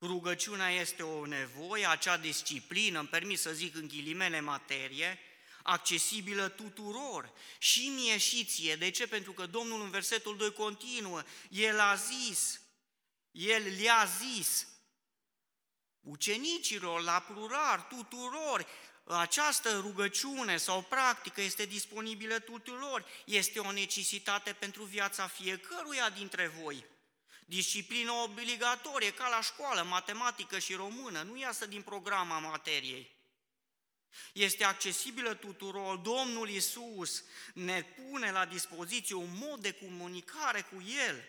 Rugăciunea 0.00 0.70
este 0.70 1.02
o 1.02 1.26
nevoie, 1.26 1.86
acea 1.86 2.16
disciplină, 2.16 2.98
îmi 2.98 3.08
permis 3.08 3.40
să 3.40 3.52
zic 3.52 3.74
în 3.74 3.88
ghilimele 3.88 4.40
materie, 4.40 5.18
accesibilă 5.62 6.48
tuturor, 6.48 7.32
și 7.58 7.88
mie 7.88 8.18
și 8.18 8.44
ție. 8.44 8.76
De 8.76 8.90
ce? 8.90 9.06
Pentru 9.06 9.32
că 9.32 9.46
Domnul 9.46 9.82
în 9.82 9.90
versetul 9.90 10.36
2 10.36 10.52
continuă, 10.52 11.22
El 11.50 11.80
a 11.80 11.94
zis, 11.94 12.60
El 13.30 13.62
le-a 13.80 14.08
zis 14.18 14.66
ucenicilor, 16.00 17.02
la 17.02 17.20
plural, 17.20 17.86
tuturor, 17.88 18.66
această 19.06 19.78
rugăciune 19.78 20.56
sau 20.56 20.82
practică 20.82 21.40
este 21.40 21.64
disponibilă 21.64 22.38
tuturor, 22.38 23.06
este 23.24 23.58
o 23.58 23.72
necesitate 23.72 24.52
pentru 24.52 24.84
viața 24.84 25.26
fiecăruia 25.26 26.10
dintre 26.10 26.46
voi. 26.46 26.84
Disciplină 27.46 28.12
obligatorie, 28.12 29.12
ca 29.12 29.28
la 29.28 29.40
școală, 29.40 29.82
matematică 29.82 30.58
și 30.58 30.74
română, 30.74 31.22
nu 31.22 31.36
iasă 31.36 31.66
din 31.66 31.82
programa 31.82 32.38
materiei. 32.38 33.14
Este 34.32 34.64
accesibilă 34.64 35.34
tuturor, 35.34 35.96
Domnul 35.96 36.48
Isus 36.48 37.24
ne 37.54 37.82
pune 37.82 38.30
la 38.30 38.46
dispoziție 38.46 39.14
un 39.14 39.36
mod 39.38 39.60
de 39.60 39.72
comunicare 39.72 40.62
cu 40.62 40.82
El. 40.82 41.24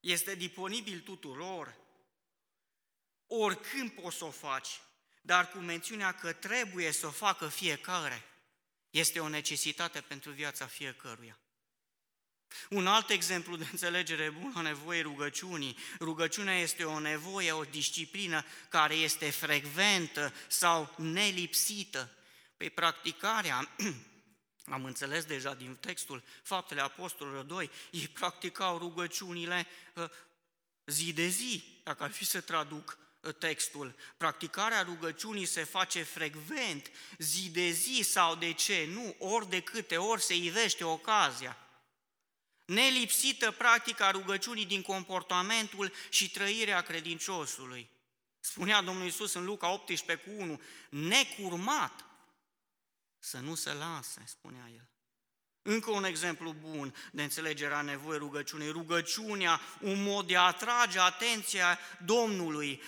Este 0.00 0.34
disponibil 0.34 1.00
tuturor. 1.00 1.76
Oricând 3.26 3.90
poți 3.90 4.16
să 4.16 4.24
o 4.24 4.30
faci, 4.30 4.80
dar 5.20 5.50
cu 5.50 5.58
mențiunea 5.58 6.12
că 6.12 6.32
trebuie 6.32 6.92
să 6.92 7.06
o 7.06 7.10
facă 7.10 7.48
fiecare. 7.48 8.24
Este 8.90 9.20
o 9.20 9.28
necesitate 9.28 10.00
pentru 10.00 10.30
viața 10.30 10.66
fiecăruia. 10.66 11.38
Un 12.70 12.86
alt 12.86 13.10
exemplu 13.10 13.56
de 13.56 13.66
înțelegere 13.70 14.30
bună 14.30 14.52
a 14.58 14.60
nevoii 14.60 15.02
rugăciunii. 15.02 15.76
Rugăciunea 16.00 16.58
este 16.58 16.84
o 16.84 16.98
nevoie, 16.98 17.52
o 17.52 17.64
disciplină 17.64 18.44
care 18.68 18.94
este 18.94 19.30
frecventă 19.30 20.32
sau 20.48 20.94
nelipsită. 20.96 22.10
Pe 22.56 22.68
practicarea, 22.68 23.74
am 24.74 24.84
înțeles 24.84 25.24
deja 25.24 25.54
din 25.54 25.76
textul 25.76 26.22
Faptele 26.42 26.80
Apostolilor 26.80 27.44
2, 27.44 27.70
ei 27.90 28.08
practicau 28.08 28.78
rugăciunile 28.78 29.66
ă, 29.96 30.10
zi 30.86 31.12
de 31.12 31.26
zi, 31.26 31.80
dacă 31.82 32.02
ar 32.02 32.10
fi 32.10 32.24
să 32.24 32.40
traduc 32.40 32.90
ă, 32.90 33.07
textul. 33.38 33.94
Practicarea 34.16 34.82
rugăciunii 34.82 35.46
se 35.46 35.64
face 35.64 36.02
frecvent, 36.02 36.90
zi 37.18 37.50
de 37.50 37.70
zi 37.70 38.00
sau 38.02 38.34
de 38.34 38.52
ce 38.52 38.88
nu, 38.92 39.14
ori 39.18 39.48
de 39.48 39.60
câte 39.60 39.96
ori 39.96 40.22
se 40.22 40.34
ivește 40.34 40.84
ocazia 40.84 41.56
nelipsită 42.68 43.50
practica 43.50 44.10
rugăciunii 44.10 44.66
din 44.66 44.82
comportamentul 44.82 45.92
și 46.10 46.30
trăirea 46.30 46.80
credinciosului. 46.80 47.90
Spunea 48.40 48.82
Domnul 48.82 49.04
Iisus 49.04 49.34
în 49.34 49.44
Luca 49.44 49.68
18 49.68 50.28
cu 50.28 50.42
1, 50.42 50.60
necurmat 50.88 52.04
să 53.18 53.38
nu 53.38 53.54
se 53.54 53.72
lase, 53.72 54.22
spunea 54.26 54.68
el. 54.74 54.88
Încă 55.62 55.90
un 55.90 56.04
exemplu 56.04 56.54
bun 56.60 56.94
de 57.12 57.22
înțelegerea 57.22 57.80
nevoii 57.80 58.18
rugăciunii. 58.18 58.70
Rugăciunea, 58.70 59.60
un 59.80 60.02
mod 60.02 60.26
de 60.26 60.36
a 60.36 60.42
atrage 60.42 60.98
atenția 60.98 61.78
Domnului. 62.04 62.82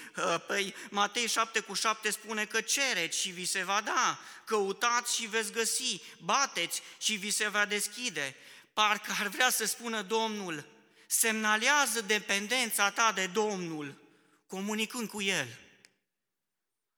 Păi 0.46 0.74
Matei 0.90 1.28
7 1.28 1.61
cu 1.61 1.74
7 1.74 2.11
spune 2.11 2.44
că 2.44 2.61
cereți 2.61 3.18
și 3.18 3.30
vi 3.30 3.44
se 3.44 3.64
va 3.64 3.80
da, 3.85 4.18
căutați 4.44 5.14
și 5.14 5.26
veți 5.26 5.52
găsi, 5.52 6.02
bateți 6.24 6.83
și 6.98 7.14
vi 7.14 7.30
se 7.30 7.48
va 7.48 7.64
deschide 7.64 8.37
parcă 8.80 9.12
ar 9.20 9.26
vrea 9.26 9.50
să 9.50 9.64
spună 9.64 10.02
Domnul, 10.02 10.66
semnalează 11.06 12.00
dependența 12.00 12.90
ta 12.90 13.12
de 13.12 13.26
Domnul, 13.26 14.00
comunicând 14.46 15.09
cu 15.09 15.22
El. 15.22 15.59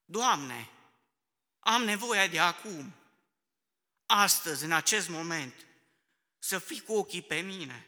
Doamne, 0.05 0.71
am 1.59 1.83
nevoie 1.83 2.27
de 2.27 2.39
acum, 2.39 2.95
astăzi, 4.13 4.65
în 4.65 4.73
acest 4.73 5.09
moment, 5.09 5.55
să 6.39 6.59
fii 6.59 6.81
cu 6.81 6.93
ochii 6.93 7.23
pe 7.23 7.41
mine. 7.41 7.87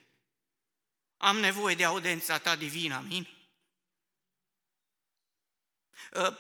Am 1.17 1.37
nevoie 1.37 1.75
de 1.75 1.85
audența 1.85 2.39
ta 2.39 2.57
divină, 2.57 2.95
amin? 2.95 3.29
Ă, 6.15 6.39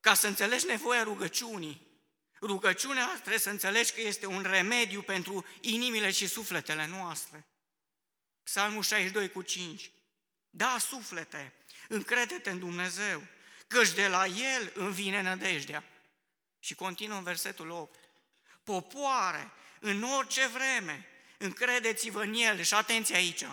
ca 0.00 0.14
să 0.14 0.26
înțelegi 0.26 0.66
nevoia 0.66 1.02
rugăciunii, 1.02 1.88
Rugăciunea 2.40 3.14
trebuie 3.14 3.38
să 3.38 3.50
înțelegi 3.50 3.92
că 3.92 4.00
este 4.00 4.26
un 4.26 4.42
remediu 4.42 5.02
pentru 5.02 5.46
inimile 5.60 6.10
și 6.10 6.26
sufletele 6.26 6.86
noastre. 6.86 7.46
Psalmul 8.42 8.82
62 8.82 9.30
cu 9.30 9.42
5. 9.42 9.90
Da, 10.50 10.76
suflete, 10.78 11.52
încrede-te 11.88 12.50
în 12.50 12.58
Dumnezeu, 12.58 13.22
căci 13.66 13.92
de 13.92 14.08
la 14.08 14.26
El 14.26 14.72
îmi 14.74 14.92
vine 14.92 15.22
nădejdea. 15.22 15.84
Și 16.58 16.74
continuă 16.74 17.16
în 17.16 17.24
versetul 17.24 17.70
8. 17.70 17.97
Popoare, 18.68 19.50
în 19.80 20.02
orice 20.02 20.46
vreme, 20.46 21.06
încredeți-vă 21.38 22.22
în 22.22 22.34
El 22.34 22.62
și 22.62 22.74
atenție 22.74 23.16
aici, 23.16 23.44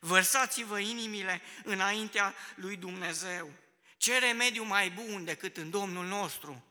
vărsați-vă 0.00 0.78
inimile 0.78 1.40
înaintea 1.64 2.34
lui 2.54 2.76
Dumnezeu. 2.76 3.52
Ce 3.96 4.18
remediu 4.18 4.64
mai 4.64 4.90
bun 4.90 5.24
decât 5.24 5.56
în 5.56 5.70
Domnul 5.70 6.06
nostru? 6.06 6.64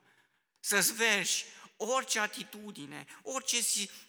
Să-ți 0.60 0.93
vergi 0.93 1.45
orice 1.78 2.19
atitudine, 2.19 3.06
orice, 3.21 3.58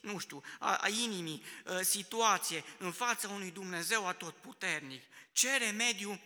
nu 0.01 0.19
știu, 0.19 0.43
a, 0.59 0.75
a 0.75 0.89
inimii, 0.89 1.43
a, 1.65 1.83
situație 1.83 2.65
în 2.79 2.93
fața 2.93 3.29
unui 3.29 3.51
Dumnezeu 3.51 4.07
atotputernic. 4.07 5.03
Ce 5.33 5.57
remediu 5.57 6.21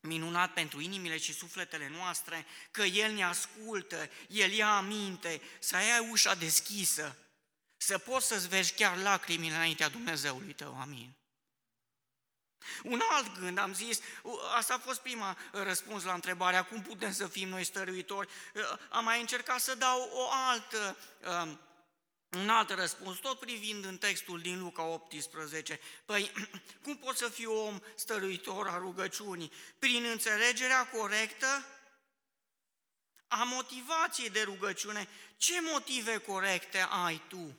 minunat 0.00 0.52
pentru 0.52 0.80
inimile 0.80 1.18
și 1.18 1.32
sufletele 1.32 1.88
noastre, 1.88 2.46
că 2.70 2.82
El 2.82 3.12
ne 3.12 3.24
ascultă, 3.24 4.10
El 4.28 4.52
ia 4.52 4.76
aminte, 4.76 5.40
să 5.58 5.76
ai 5.76 6.08
ușa 6.10 6.34
deschisă, 6.34 7.16
să 7.76 7.98
poți 7.98 8.26
să-ți 8.26 8.48
vezi 8.48 8.74
chiar 8.74 8.96
lacrimile 8.96 9.54
înaintea 9.54 9.88
Dumnezeului 9.88 10.52
tău. 10.52 10.80
Amin. 10.80 11.16
Un 12.82 13.00
alt 13.10 13.38
gând, 13.38 13.58
am 13.58 13.74
zis, 13.74 14.00
asta 14.56 14.74
a 14.74 14.78
fost 14.78 15.00
prima 15.00 15.36
răspuns 15.52 16.04
la 16.04 16.14
întrebarea 16.14 16.64
cum 16.64 16.82
putem 16.82 17.12
să 17.12 17.26
fim 17.26 17.48
noi 17.48 17.64
stăruitori. 17.64 18.28
Am 18.90 19.04
mai 19.04 19.20
încercat 19.20 19.60
să 19.60 19.74
dau 19.74 20.10
o 20.12 20.28
altă, 20.30 20.96
um, 21.42 21.60
un 22.30 22.48
alt 22.48 22.70
răspuns, 22.70 23.18
tot 23.18 23.38
privind 23.38 23.84
în 23.84 23.98
textul 23.98 24.40
din 24.40 24.58
Luca 24.58 24.82
18. 24.82 25.80
Păi, 26.04 26.30
cum 26.82 26.96
pot 26.96 27.16
să 27.16 27.28
fiu 27.28 27.52
om 27.52 27.80
stăruitor 27.94 28.68
a 28.68 28.78
rugăciunii? 28.78 29.52
Prin 29.78 30.04
înțelegerea 30.04 30.88
corectă 30.88 31.66
a 33.28 33.42
motivației 33.44 34.30
de 34.30 34.42
rugăciune. 34.42 35.08
Ce 35.36 35.60
motive 35.60 36.18
corecte 36.18 36.86
ai 37.04 37.22
tu? 37.28 37.56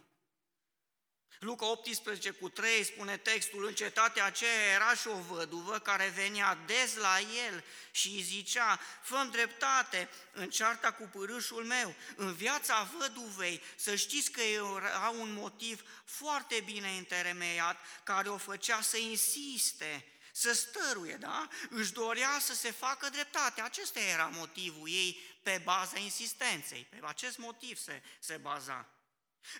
Luca 1.40 1.66
18 1.66 2.30
cu 2.30 2.50
3 2.50 2.84
spune 2.84 3.18
textul, 3.18 3.66
în 3.66 3.74
cetatea 3.74 4.26
aceea 4.26 4.74
era 4.74 4.94
și 4.94 5.08
o 5.08 5.20
văduvă 5.20 5.80
care 5.80 6.14
venea 6.16 6.56
des 6.66 6.96
la 6.96 7.20
el 7.20 7.64
și 7.92 8.08
îi 8.08 8.22
zicea, 8.22 8.80
fă 9.02 9.28
dreptate 9.32 10.10
în 10.32 10.50
cearta 10.50 10.92
cu 10.92 11.04
pârâșul 11.04 11.64
meu. 11.64 11.96
În 12.16 12.34
viața 12.34 12.90
văduvei, 12.98 13.62
să 13.76 13.96
știți 13.96 14.32
că 14.32 14.42
era 14.42 15.14
un 15.20 15.34
motiv 15.34 15.84
foarte 16.06 16.62
bine 16.66 16.98
înteremeiat 16.98 17.78
care 18.04 18.30
o 18.30 18.38
făcea 18.38 18.82
să 18.82 18.98
insiste, 18.98 20.06
să 20.32 20.54
stăruie, 20.54 21.18
da? 21.20 21.48
Își 21.70 21.94
dorea 21.94 22.40
să 22.40 22.54
se 22.54 22.72
facă 22.72 23.10
dreptate. 23.10 23.62
Acesta 23.62 24.00
era 24.00 24.26
motivul 24.26 24.90
ei 24.90 25.20
pe 25.44 25.62
baza 25.64 25.98
insistenței. 25.98 26.88
Pe 26.90 27.00
acest 27.02 27.38
motiv 27.38 27.78
se, 27.78 28.02
se 28.20 28.38
baza. 28.38 28.99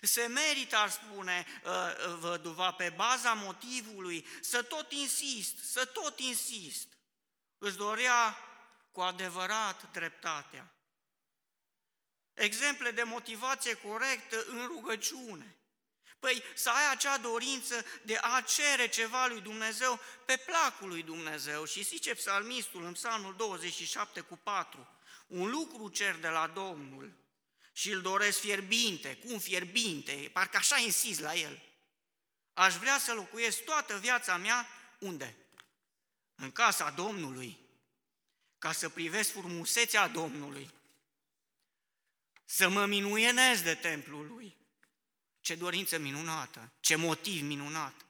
Se 0.02 0.26
merită, 0.26 0.76
ar 0.76 0.90
spune 0.90 1.46
uh, 1.64 1.70
uh, 1.70 2.14
văduva, 2.18 2.72
pe 2.72 2.92
baza 2.96 3.32
motivului, 3.32 4.26
să 4.40 4.62
tot 4.62 4.92
insist, 4.92 5.58
să 5.70 5.84
tot 5.84 6.18
insist. 6.18 6.88
Își 7.58 7.76
dorea 7.76 8.36
cu 8.92 9.00
adevărat 9.00 9.92
dreptatea. 9.92 10.74
Exemple 12.34 12.90
de 12.90 13.02
motivație 13.02 13.74
corectă 13.74 14.44
în 14.46 14.66
rugăciune. 14.66 15.54
Păi 16.18 16.42
să 16.54 16.70
ai 16.70 16.90
acea 16.90 17.18
dorință 17.18 17.84
de 18.02 18.18
a 18.20 18.40
cere 18.40 18.88
ceva 18.88 19.26
lui 19.26 19.40
Dumnezeu 19.40 20.00
pe 20.26 20.36
placul 20.36 20.88
lui 20.88 21.02
Dumnezeu. 21.02 21.64
Și 21.64 21.82
zice 21.82 22.14
psalmistul 22.14 22.84
în 22.84 22.92
psalmul 22.92 23.36
27 23.36 24.20
cu 24.20 24.36
4, 24.36 24.88
un 25.26 25.50
lucru 25.50 25.88
cer 25.88 26.14
de 26.14 26.28
la 26.28 26.46
Domnul, 26.46 27.19
și 27.72 27.90
îl 27.90 28.00
doresc 28.00 28.40
fierbinte, 28.40 29.16
cum 29.16 29.38
fierbinte, 29.38 30.30
parcă 30.32 30.56
așa 30.56 30.78
insist 30.78 31.20
la 31.20 31.34
el. 31.34 31.62
Aș 32.52 32.74
vrea 32.74 32.98
să 32.98 33.12
locuiesc 33.12 33.64
toată 33.64 33.98
viața 33.98 34.36
mea, 34.36 34.66
unde? 34.98 35.36
În 36.34 36.50
casa 36.50 36.90
Domnului, 36.90 37.58
ca 38.58 38.72
să 38.72 38.88
privesc 38.88 39.30
frumusețea 39.30 40.08
Domnului, 40.08 40.70
să 42.44 42.68
mă 42.68 42.86
minuienez 42.86 43.62
de 43.62 43.74
templul 43.74 44.26
lui. 44.26 44.56
Ce 45.40 45.54
dorință 45.54 45.98
minunată, 45.98 46.72
ce 46.80 46.96
motiv 46.96 47.42
minunat. 47.42 48.06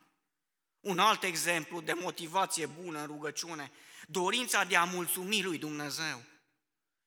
Un 0.80 0.98
alt 0.98 1.22
exemplu 1.22 1.80
de 1.80 1.92
motivație 1.92 2.66
bună 2.66 2.98
în 2.98 3.06
rugăciune, 3.06 3.72
dorința 4.06 4.64
de 4.64 4.76
a 4.76 4.84
mulțumi 4.84 5.42
lui 5.42 5.58
Dumnezeu. 5.58 6.24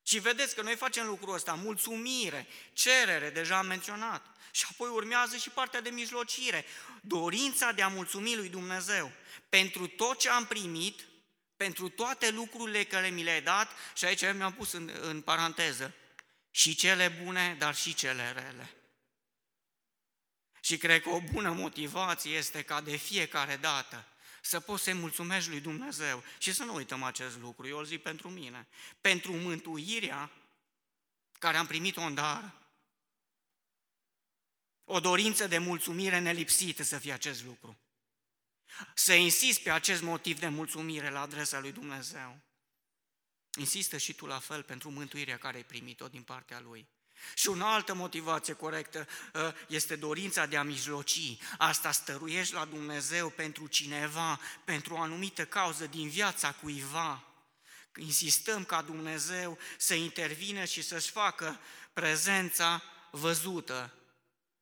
Și 0.03 0.19
vedeți 0.19 0.55
că 0.55 0.61
noi 0.61 0.75
facem 0.75 1.05
lucrul 1.05 1.33
ăsta, 1.33 1.53
mulțumire, 1.53 2.47
cerere, 2.73 3.29
deja 3.29 3.57
am 3.57 3.65
menționat. 3.65 4.25
Și 4.51 4.65
apoi 4.71 4.89
urmează 4.89 5.37
și 5.37 5.49
partea 5.49 5.81
de 5.81 5.89
mijlocire, 5.89 6.65
dorința 7.01 7.71
de 7.71 7.81
a 7.81 7.87
mulțumi 7.87 8.35
lui 8.35 8.49
Dumnezeu 8.49 9.11
pentru 9.49 9.87
tot 9.87 10.19
ce 10.19 10.29
am 10.29 10.45
primit, 10.45 10.99
pentru 11.57 11.89
toate 11.89 12.29
lucrurile 12.29 12.83
care 12.83 13.07
mi 13.07 13.23
le-ai 13.23 13.41
dat, 13.41 13.71
și 13.95 14.05
aici 14.05 14.33
mi-am 14.35 14.53
pus 14.53 14.71
în, 14.71 14.91
în 15.01 15.21
paranteză, 15.21 15.93
și 16.51 16.75
cele 16.75 17.07
bune, 17.23 17.55
dar 17.59 17.75
și 17.75 17.93
cele 17.93 18.31
rele. 18.31 18.73
Și 20.61 20.77
cred 20.77 21.01
că 21.01 21.09
o 21.09 21.21
bună 21.21 21.51
motivație 21.51 22.35
este 22.35 22.61
ca 22.61 22.81
de 22.81 22.95
fiecare 22.95 23.55
dată 23.55 24.07
să 24.45 24.59
poți 24.59 24.83
să-i 24.83 24.93
mulțumești 24.93 25.49
lui 25.49 25.59
Dumnezeu 25.59 26.23
și 26.37 26.53
să 26.53 26.63
nu 26.63 26.73
uităm 26.73 27.03
acest 27.03 27.37
lucru, 27.37 27.67
eu 27.67 27.77
îl 27.77 27.85
zic 27.85 28.01
pentru 28.01 28.29
mine, 28.29 28.67
pentru 29.01 29.33
mântuirea 29.33 30.31
care 31.39 31.57
am 31.57 31.65
primit-o 31.65 32.01
în 32.01 32.13
dar, 32.13 32.53
o 34.83 34.99
dorință 34.99 35.47
de 35.47 35.57
mulțumire 35.57 36.19
nelipsită 36.19 36.83
să 36.83 36.97
fie 36.97 37.13
acest 37.13 37.43
lucru. 37.43 37.77
Să 38.95 39.13
insist 39.13 39.59
pe 39.59 39.71
acest 39.71 40.01
motiv 40.01 40.39
de 40.39 40.47
mulțumire 40.47 41.09
la 41.09 41.21
adresa 41.21 41.59
lui 41.59 41.71
Dumnezeu. 41.71 42.39
Insistă 43.57 43.97
și 43.97 44.13
tu 44.13 44.25
la 44.25 44.39
fel 44.39 44.63
pentru 44.63 44.91
mântuirea 44.91 45.37
care 45.37 45.57
ai 45.57 45.63
primit-o 45.63 46.07
din 46.07 46.23
partea 46.23 46.59
Lui. 46.59 46.87
Și 47.35 47.47
o 47.47 47.65
altă 47.65 47.93
motivație 47.93 48.53
corectă 48.53 49.07
ă, 49.33 49.53
este 49.67 49.95
dorința 49.95 50.45
de 50.45 50.57
a 50.57 50.63
mijloci. 50.63 51.37
Asta 51.57 51.91
stăruiești 51.91 52.53
la 52.53 52.65
Dumnezeu 52.65 53.29
pentru 53.29 53.67
cineva, 53.67 54.39
pentru 54.63 54.93
o 54.93 55.01
anumită 55.01 55.45
cauză 55.45 55.85
din 55.85 56.09
viața 56.09 56.51
cuiva. 56.51 57.23
Insistăm 57.95 58.63
ca 58.63 58.81
Dumnezeu 58.81 59.57
să 59.77 59.93
intervină 59.93 60.65
și 60.65 60.81
să-și 60.81 61.11
facă 61.11 61.59
prezența 61.93 62.83
văzută. 63.11 63.93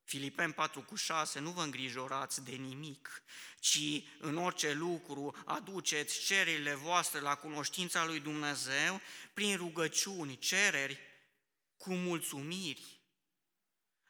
Filipen 0.04 0.52
4 0.52 0.82
cu 0.82 0.96
6, 0.96 1.40
nu 1.40 1.52
vă 1.52 1.62
îngrijorați 1.62 2.44
de 2.44 2.52
nimic, 2.52 3.24
ci 3.60 3.80
în 4.20 4.38
orice 4.38 4.74
lucru 4.74 5.36
aduceți 5.46 6.26
cererile 6.26 6.74
voastre 6.74 7.20
la 7.20 7.36
cunoștința 7.36 8.06
lui 8.06 8.20
Dumnezeu 8.20 9.02
prin 9.34 9.56
rugăciuni, 9.56 10.38
cereri 10.38 11.00
cu 11.82 11.94
mulțumiri. 11.94 13.02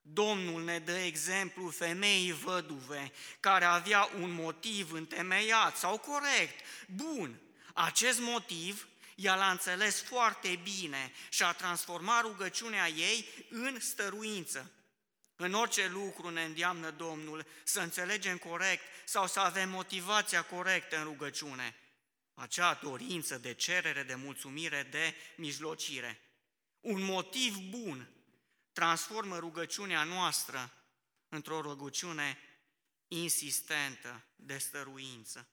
Domnul 0.01 0.63
ne 0.63 0.79
dă 0.79 0.97
exemplu 0.97 1.69
femeii 1.69 2.31
văduve 2.31 3.11
care 3.39 3.65
avea 3.65 4.09
un 4.19 4.31
motiv 4.31 4.91
întemeiat 4.91 5.77
sau 5.77 5.97
corect, 5.97 6.65
bun. 6.87 7.41
Acest 7.73 8.19
motiv 8.19 8.87
ea 9.15 9.35
l-a 9.35 9.51
înțeles 9.51 10.01
foarte 10.01 10.59
bine 10.63 11.11
și 11.29 11.43
a 11.43 11.51
transformat 11.51 12.21
rugăciunea 12.21 12.87
ei 12.87 13.27
în 13.49 13.79
stăruință. 13.79 14.71
În 15.35 15.53
orice 15.53 15.87
lucru 15.87 16.29
ne 16.29 16.43
îndeamnă 16.43 16.89
Domnul 16.89 17.45
să 17.63 17.79
înțelegem 17.79 18.37
corect 18.37 18.83
sau 19.05 19.27
să 19.27 19.39
avem 19.39 19.69
motivația 19.69 20.41
corectă 20.41 20.97
în 20.97 21.03
rugăciune. 21.03 21.75
Acea 22.33 22.73
dorință 22.73 23.37
de 23.37 23.53
cerere, 23.53 24.03
de 24.03 24.15
mulțumire, 24.15 24.87
de 24.91 25.15
mijlocire. 25.35 26.30
Un 26.81 27.03
motiv 27.03 27.57
bun 27.57 28.09
transformă 28.73 29.37
rugăciunea 29.37 30.03
noastră 30.03 30.71
într-o 31.29 31.61
rugăciune 31.61 32.37
insistentă, 33.07 34.23
de 34.35 34.57
stăruință. 34.57 35.47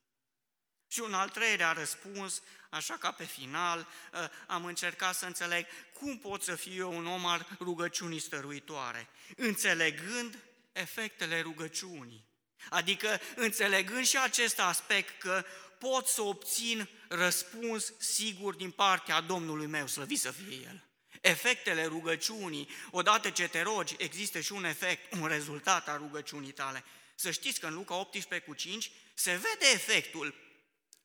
Și 0.86 1.00
un 1.00 1.14
al 1.14 1.28
treilea 1.28 1.72
răspuns, 1.72 2.42
așa 2.70 2.96
ca 2.96 3.12
pe 3.12 3.24
final, 3.24 3.88
ă, 4.12 4.30
am 4.46 4.64
încercat 4.64 5.14
să 5.14 5.26
înțeleg 5.26 5.66
cum 5.92 6.18
pot 6.18 6.42
să 6.42 6.54
fiu 6.54 6.74
eu 6.74 6.96
un 6.96 7.06
om 7.06 7.26
al 7.26 7.56
rugăciunii 7.60 8.18
stăruitoare, 8.18 9.08
înțelegând 9.36 10.38
efectele 10.72 11.40
rugăciunii. 11.40 12.26
Adică 12.68 13.20
înțelegând 13.34 14.06
și 14.06 14.18
acest 14.18 14.58
aspect 14.58 15.20
că 15.20 15.44
pot 15.78 16.06
să 16.06 16.22
obțin 16.22 16.88
răspuns 17.08 17.92
sigur 17.98 18.54
din 18.54 18.70
partea 18.70 19.20
Domnului 19.20 19.66
meu, 19.66 19.86
slăvit 19.86 20.20
să 20.20 20.30
fie 20.30 20.54
El 20.54 20.87
efectele 21.28 21.84
rugăciunii, 21.86 22.68
odată 22.90 23.30
ce 23.30 23.48
te 23.48 23.62
rogi, 23.62 23.94
există 23.98 24.40
și 24.40 24.52
un 24.52 24.64
efect, 24.64 25.12
un 25.12 25.26
rezultat 25.26 25.88
al 25.88 25.98
rugăciunii 25.98 26.52
tale. 26.52 26.84
Să 27.14 27.30
știți 27.30 27.60
că 27.60 27.66
în 27.66 27.74
Luca 27.74 27.94
18 27.94 28.48
cu 28.48 28.54
5 28.54 28.90
se 29.14 29.30
vede 29.30 29.72
efectul 29.72 30.34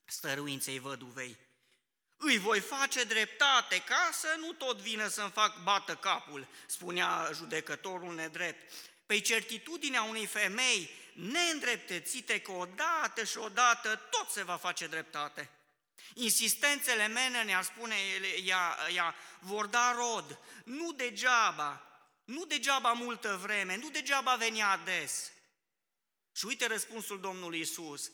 stăruinței 0.04 0.78
văduvei. 0.78 1.36
Îi 2.16 2.38
voi 2.38 2.60
face 2.60 3.04
dreptate 3.04 3.78
ca 3.78 4.10
să 4.12 4.36
nu 4.38 4.52
tot 4.52 4.78
vină 4.78 5.08
să-mi 5.08 5.30
fac 5.30 5.62
bată 5.62 5.94
capul, 5.94 6.48
spunea 6.66 7.30
judecătorul 7.32 8.14
nedrept. 8.14 8.72
Păi 9.06 9.20
certitudinea 9.20 10.02
unei 10.02 10.26
femei 10.26 10.90
neîndreptățite 11.12 12.40
că 12.40 12.52
odată 12.52 13.24
și 13.24 13.38
odată 13.38 13.96
tot 14.10 14.30
se 14.30 14.42
va 14.42 14.56
face 14.56 14.86
dreptate. 14.86 15.50
Insistențele 16.14 17.06
mele, 17.06 17.42
ne-ar 17.42 17.62
spune 17.62 17.96
ea, 18.44 18.78
ea, 18.94 19.14
vor 19.38 19.66
da 19.66 19.92
rod. 19.92 20.38
Nu 20.64 20.92
degeaba, 20.92 21.82
nu 22.24 22.44
degeaba 22.44 22.92
multă 22.92 23.38
vreme, 23.42 23.76
nu 23.76 23.90
degeaba 23.90 24.34
venea 24.34 24.76
des. 24.76 25.32
Și 26.32 26.46
uite 26.46 26.66
răspunsul 26.66 27.20
Domnului 27.20 27.60
Isus. 27.60 28.10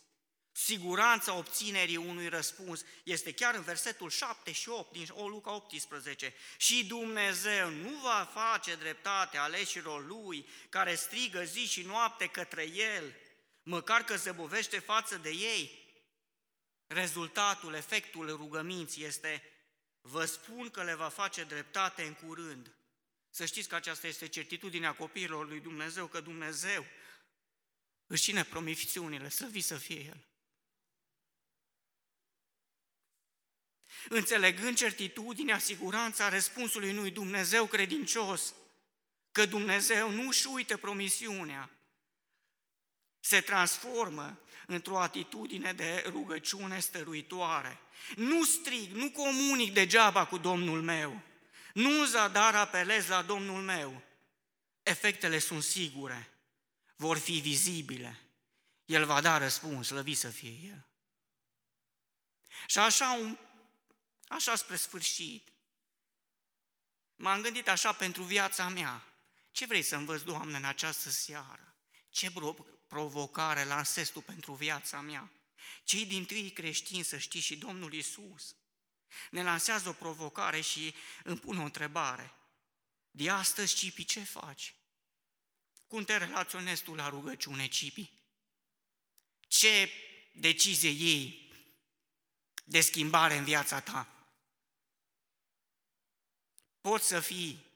Siguranța 0.52 1.34
obținerii 1.34 1.96
unui 1.96 2.28
răspuns 2.28 2.84
este 3.04 3.32
chiar 3.32 3.54
în 3.54 3.62
versetul 3.62 4.10
7 4.10 4.52
și 4.52 4.68
8 4.68 4.92
din 4.92 5.06
o 5.10 5.28
Luca 5.28 5.52
18. 5.52 6.34
Și 6.56 6.84
Dumnezeu 6.84 7.68
nu 7.68 7.90
va 8.02 8.30
face 8.32 8.74
dreptate 8.74 9.36
aleșilor 9.36 10.06
Lui 10.06 10.48
care 10.68 10.94
strigă 10.94 11.42
zi 11.42 11.66
și 11.66 11.82
noapte 11.82 12.26
către 12.26 12.62
El, 12.62 13.14
măcar 13.62 14.04
că 14.04 14.16
zăbovește 14.16 14.78
față 14.78 15.16
de 15.16 15.30
ei, 15.30 15.79
Rezultatul, 16.92 17.74
efectul 17.74 18.36
rugăminții 18.36 19.04
este, 19.04 19.42
vă 20.00 20.24
spun 20.24 20.70
că 20.70 20.82
le 20.82 20.94
va 20.94 21.08
face 21.08 21.44
dreptate 21.44 22.02
în 22.02 22.14
curând. 22.14 22.74
Să 23.30 23.44
știți 23.44 23.68
că 23.68 23.74
aceasta 23.74 24.06
este 24.06 24.28
certitudinea 24.28 24.94
copiilor 24.94 25.48
lui 25.48 25.60
Dumnezeu, 25.60 26.06
că 26.06 26.20
Dumnezeu 26.20 26.86
își 28.06 28.22
ține 28.22 28.44
promisiunile, 28.44 29.28
să 29.28 29.46
vii 29.46 29.60
să 29.60 29.76
fie 29.76 30.00
El. 30.00 30.24
Înțelegând 34.08 34.76
certitudinea, 34.76 35.58
siguranța 35.58 36.28
răspunsului 36.28 36.90
unui 36.90 37.10
Dumnezeu 37.10 37.66
credincios, 37.66 38.54
că 39.32 39.46
Dumnezeu 39.46 40.10
nu 40.10 40.26
își 40.26 40.46
uită 40.46 40.76
promisiunea, 40.76 41.70
se 43.20 43.40
transformă 43.40 44.40
într-o 44.70 45.00
atitudine 45.00 45.72
de 45.72 46.04
rugăciune 46.06 46.80
stăruitoare. 46.80 47.78
Nu 48.16 48.44
strig, 48.44 48.92
nu 48.92 49.10
comunic 49.10 49.72
degeaba 49.72 50.26
cu 50.26 50.38
Domnul 50.38 50.82
meu, 50.82 51.22
nu 51.74 52.04
zadar 52.04 52.54
apelez 52.54 53.06
la 53.08 53.22
Domnul 53.22 53.62
meu. 53.62 54.02
Efectele 54.82 55.38
sunt 55.38 55.62
sigure, 55.62 56.30
vor 56.96 57.18
fi 57.18 57.38
vizibile. 57.38 58.20
El 58.84 59.04
va 59.04 59.20
da 59.20 59.38
răspuns, 59.38 59.88
lăvi 59.88 60.14
să 60.14 60.28
fie 60.28 60.54
El. 60.68 60.86
Și 62.66 62.78
așa, 62.78 63.10
un, 63.12 63.38
așa 64.28 64.54
spre 64.54 64.76
sfârșit, 64.76 65.48
m-am 67.16 67.40
gândit 67.40 67.68
așa 67.68 67.92
pentru 67.92 68.22
viața 68.22 68.68
mea. 68.68 69.04
Ce 69.50 69.66
vrei 69.66 69.82
să 69.82 69.96
învăț, 69.96 70.20
Doamne, 70.20 70.56
în 70.56 70.64
această 70.64 71.10
seară? 71.10 71.74
Ce 72.10 72.30
provocare 72.90 73.64
lansezi 73.64 74.12
Tu 74.12 74.20
pentru 74.20 74.52
viața 74.52 75.00
mea? 75.00 75.30
Cei 75.84 76.06
din 76.06 76.24
tâi 76.24 76.50
creștini, 76.50 77.02
să 77.02 77.18
știi, 77.18 77.40
și 77.40 77.56
Domnul 77.56 77.92
Isus 77.92 78.54
ne 79.30 79.42
lansează 79.42 79.88
o 79.88 79.92
provocare 79.92 80.60
și 80.60 80.94
îmi 81.24 81.38
pun 81.38 81.58
o 81.58 81.64
întrebare. 81.64 82.34
De 83.10 83.30
astăzi, 83.30 83.74
Cipi, 83.74 84.04
ce 84.04 84.20
faci? 84.20 84.74
Cum 85.86 86.04
te 86.04 86.16
relaționezi 86.16 86.82
tu 86.82 86.94
la 86.94 87.08
rugăciune, 87.08 87.68
Cipi? 87.68 88.12
Ce 89.48 89.90
decizie 90.32 90.90
iei 90.90 91.52
de 92.64 92.80
schimbare 92.80 93.36
în 93.36 93.44
viața 93.44 93.80
ta? 93.80 94.08
Poți 96.80 97.06
să 97.06 97.20
fii, 97.20 97.69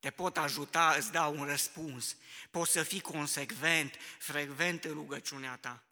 te 0.00 0.10
pot 0.10 0.36
ajuta, 0.36 0.94
îți 0.98 1.12
dau 1.12 1.38
un 1.38 1.44
răspuns. 1.44 2.16
Poți 2.50 2.72
să 2.72 2.82
fii 2.82 3.00
consecvent, 3.00 3.94
frecvent 4.18 4.84
în 4.84 4.92
rugăciunea 4.92 5.56
ta. 5.56 5.82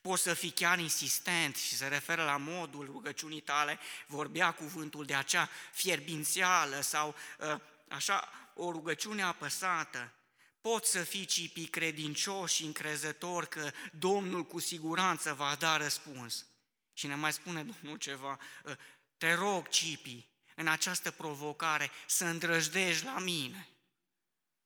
Poți 0.00 0.22
să 0.22 0.34
fii 0.34 0.50
chiar 0.50 0.78
insistent 0.78 1.56
și 1.56 1.74
se 1.74 1.86
referă 1.86 2.24
la 2.24 2.36
modul 2.36 2.84
rugăciunii 2.84 3.40
tale, 3.40 3.78
vorbea 4.06 4.52
cuvântul 4.52 5.04
de 5.04 5.14
acea 5.14 5.48
fierbințială 5.72 6.80
sau 6.80 7.14
ă, 7.40 7.60
așa 7.88 8.28
o 8.54 8.70
rugăciune 8.70 9.22
apăsată. 9.22 10.12
Poți 10.60 10.90
să 10.90 11.02
fii 11.02 11.24
cipi 11.24 11.66
credincios 11.66 12.52
și 12.52 12.64
încrezător 12.64 13.44
că 13.44 13.70
Domnul 13.92 14.44
cu 14.44 14.58
siguranță 14.58 15.34
va 15.34 15.56
da 15.58 15.76
răspuns. 15.76 16.46
Și 16.92 17.06
ne 17.06 17.14
mai 17.14 17.32
spune 17.32 17.64
Domnul 17.64 17.98
ceva, 17.98 18.38
ă, 18.64 18.76
te 19.16 19.32
rog, 19.32 19.68
cipi, 19.68 20.28
în 20.58 20.68
această 20.68 21.10
provocare 21.10 21.90
să 22.06 22.24
îndrăjdești 22.24 23.04
la 23.04 23.18
mine 23.18 23.68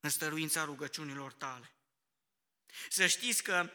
în 0.01 0.11
stăruința 0.11 0.65
rugăciunilor 0.65 1.33
tale. 1.33 1.71
Să 2.89 3.07
știți 3.07 3.43
că 3.43 3.71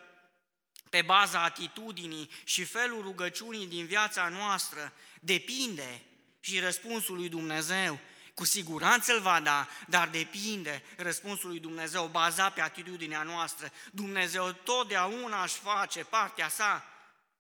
pe 0.89 1.01
baza 1.01 1.43
atitudinii 1.43 2.29
și 2.43 2.63
felul 2.63 3.01
rugăciunii 3.01 3.67
din 3.67 3.85
viața 3.85 4.29
noastră 4.29 4.93
depinde 5.21 6.01
și 6.39 6.59
răspunsul 6.59 7.15
lui 7.15 7.29
Dumnezeu. 7.29 7.99
Cu 8.33 8.45
siguranță 8.45 9.13
îl 9.13 9.21
va 9.21 9.39
da, 9.39 9.67
dar 9.87 10.09
depinde 10.09 10.83
răspunsul 10.97 11.49
lui 11.49 11.59
Dumnezeu 11.59 12.07
bazat 12.07 12.53
pe 12.53 12.61
atitudinea 12.61 13.23
noastră. 13.23 13.71
Dumnezeu 13.91 14.51
totdeauna 14.51 15.43
își 15.43 15.55
face 15.55 16.03
partea 16.03 16.49
sa, 16.49 16.94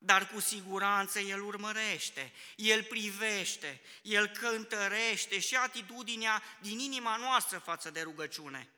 dar 0.05 0.27
cu 0.27 0.39
siguranță 0.39 1.19
El 1.19 1.41
urmărește, 1.41 2.31
El 2.55 2.83
privește, 2.83 3.81
El 4.01 4.27
cântărește 4.27 5.39
și 5.39 5.55
atitudinea 5.55 6.43
din 6.61 6.79
inima 6.79 7.17
noastră 7.17 7.57
față 7.57 7.89
de 7.89 8.01
rugăciune. 8.01 8.69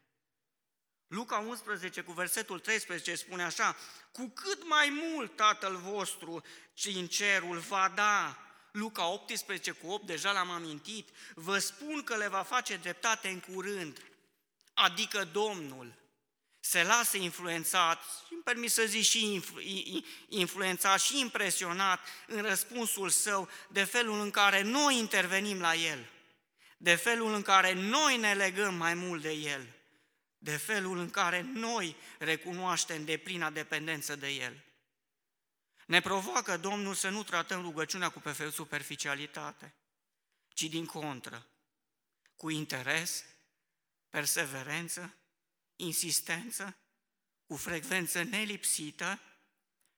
Luca 1.07 1.37
11 1.37 2.01
cu 2.01 2.11
versetul 2.11 2.59
13 2.59 3.15
spune 3.15 3.43
așa, 3.43 3.75
cu 4.11 4.29
cât 4.29 4.67
mai 4.67 4.89
mult 4.89 5.35
Tatăl 5.35 5.75
vostru 5.75 6.43
în 6.83 7.07
cerul 7.07 7.57
va 7.57 7.91
da. 7.95 8.41
Luca 8.71 9.07
18 9.07 9.71
cu 9.71 9.87
8, 9.87 10.05
deja 10.05 10.31
l-am 10.31 10.49
amintit, 10.49 11.09
vă 11.33 11.57
spun 11.57 12.03
că 12.03 12.15
le 12.15 12.27
va 12.27 12.43
face 12.43 12.75
dreptate 12.75 13.27
în 13.27 13.39
curând, 13.39 14.03
adică 14.73 15.23
Domnul 15.23 16.06
se 16.69 16.83
lasă 16.83 17.17
influențat, 17.17 18.03
îmi 18.29 18.41
permis 18.43 18.73
să 18.73 18.85
zic 18.85 19.03
și 19.03 19.43
influențat 20.27 20.99
și 20.99 21.19
impresionat 21.19 21.99
în 22.27 22.41
răspunsul 22.41 23.09
său 23.09 23.49
de 23.69 23.83
felul 23.83 24.21
în 24.21 24.31
care 24.31 24.61
noi 24.61 24.97
intervenim 24.97 25.59
la 25.59 25.75
el, 25.75 26.09
de 26.77 26.95
felul 26.95 27.33
în 27.33 27.41
care 27.41 27.73
noi 27.73 28.17
ne 28.17 28.33
legăm 28.33 28.75
mai 28.75 28.93
mult 28.93 29.21
de 29.21 29.31
el 29.31 29.67
de 30.37 30.57
felul 30.57 30.97
în 30.97 31.09
care 31.09 31.41
noi 31.41 31.95
recunoaștem 32.19 33.05
de 33.05 33.17
plina 33.17 33.49
dependență 33.49 34.15
de 34.15 34.27
El. 34.27 34.63
Ne 35.85 36.01
provoacă 36.01 36.57
Domnul 36.57 36.93
să 36.93 37.09
nu 37.09 37.23
tratăm 37.23 37.61
rugăciunea 37.61 38.09
cu 38.09 38.21
superficialitate, 38.51 39.73
ci 40.47 40.63
din 40.63 40.85
contră, 40.85 41.45
cu 42.35 42.49
interes, 42.49 43.25
perseverență, 44.09 45.13
insistență, 45.77 46.77
cu 47.45 47.55
frecvență 47.55 48.23
nelipsită, 48.23 49.19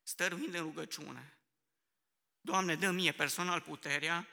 stăruind 0.03 0.53
în 0.53 0.61
rugăciune. 0.61 1.37
Doamne, 2.41 2.75
dă 2.75 2.91
mie 2.91 3.11
personal 3.11 3.61
puterea 3.61 4.27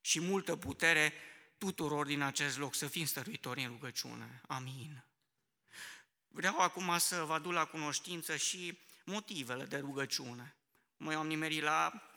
și 0.00 0.20
multă 0.20 0.56
putere 0.56 1.12
tuturor 1.58 2.06
din 2.06 2.20
acest 2.20 2.58
loc 2.58 2.74
să 2.74 2.86
fim 2.86 3.04
stăruitori 3.04 3.62
în 3.62 3.68
rugăciune. 3.68 4.40
Amin. 4.46 5.04
Vreau 6.28 6.58
acum 6.58 6.98
să 6.98 7.22
vă 7.22 7.32
aduc 7.32 7.52
la 7.52 7.64
cunoștință 7.64 8.36
și 8.36 8.78
motivele 9.04 9.64
de 9.64 9.76
rugăciune. 9.76 10.56
Mai 10.96 11.14
am 11.14 11.26
nimerit 11.26 11.62
la 11.62 12.10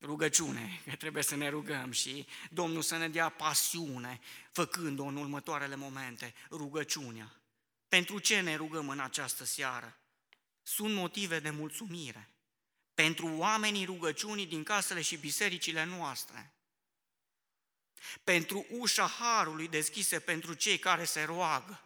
rugăciune, 0.00 0.80
că 0.84 0.96
trebuie 0.96 1.22
să 1.22 1.36
ne 1.36 1.48
rugăm 1.48 1.90
și 1.90 2.26
Domnul 2.50 2.82
să 2.82 2.96
ne 2.96 3.08
dea 3.08 3.28
pasiune, 3.28 4.20
făcând-o 4.52 5.04
în 5.04 5.16
următoarele 5.16 5.74
momente, 5.74 6.34
rugăciunea. 6.50 7.40
Pentru 7.90 8.18
ce 8.18 8.40
ne 8.40 8.54
rugăm 8.54 8.88
în 8.88 9.00
această 9.00 9.44
seară? 9.44 9.98
Sunt 10.62 10.94
motive 10.94 11.40
de 11.40 11.50
mulțumire. 11.50 12.30
Pentru 12.94 13.26
oamenii 13.26 13.84
rugăciunii 13.84 14.46
din 14.46 14.62
casele 14.62 15.02
și 15.02 15.16
bisericile 15.16 15.84
noastre. 15.84 16.54
Pentru 18.24 18.66
ușa 18.70 19.06
harului 19.06 19.68
deschise 19.68 20.20
pentru 20.20 20.54
cei 20.54 20.78
care 20.78 21.04
se 21.04 21.22
roagă 21.22 21.84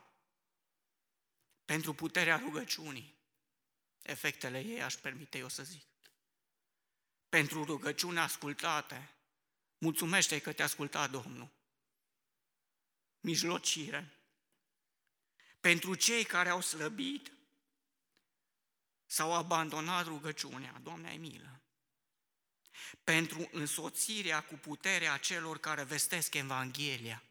pentru 1.65 1.95
puterea 1.95 2.37
rugăciunii. 2.37 3.15
Efectele 4.03 4.65
ei 4.65 4.83
aș 4.83 4.95
permite 4.95 5.39
eu 5.39 5.49
să 5.49 5.63
zic. 5.63 5.87
Pentru 7.29 7.65
rugăciune 7.65 8.21
ascultate, 8.21 9.15
mulțumește 9.79 10.39
că 10.39 10.53
te-a 10.53 10.65
ascultat 10.65 11.11
Domnul. 11.11 11.49
Mijlocire. 13.21 14.19
Pentru 15.65 15.95
cei 15.95 16.25
care 16.25 16.49
au 16.49 16.61
slăbit 16.61 17.33
sau 19.07 19.35
abandonat 19.35 20.07
rugăciunea, 20.07 20.81
Doamne 20.83 21.09
ai 21.09 21.17
milă. 21.17 21.61
Pentru 23.05 23.49
însoțirea 23.53 24.45
cu 24.45 24.55
puterea 24.55 25.17
celor 25.17 25.59
care 25.59 25.83
vestesc 25.83 26.35
Evanghelia 26.35 27.23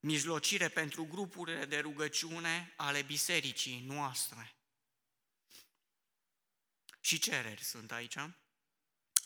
mijlocire 0.00 0.68
pentru 0.68 1.04
grupurile 1.04 1.64
de 1.64 1.78
rugăciune 1.78 2.72
ale 2.76 3.02
bisericii 3.02 3.80
noastre. 3.80 4.54
Și 7.00 7.18
cereri 7.18 7.64
sunt 7.64 7.92
aici, 7.92 8.16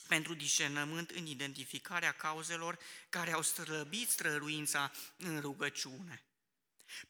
pentru 0.09 0.35
discernământ 0.35 1.11
în 1.11 1.27
identificarea 1.27 2.13
cauzelor 2.13 2.79
care 3.09 3.33
au 3.33 3.43
străbit 3.43 4.09
străruința 4.09 4.93
în 5.17 5.41
rugăciune. 5.41 6.27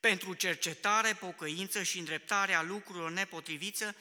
Pentru 0.00 0.34
cercetare, 0.34 1.14
pocăință 1.14 1.82
și 1.82 1.98
îndreptarea 1.98 2.62
lucrurilor 2.62 3.10
nepotrivite, 3.10 3.94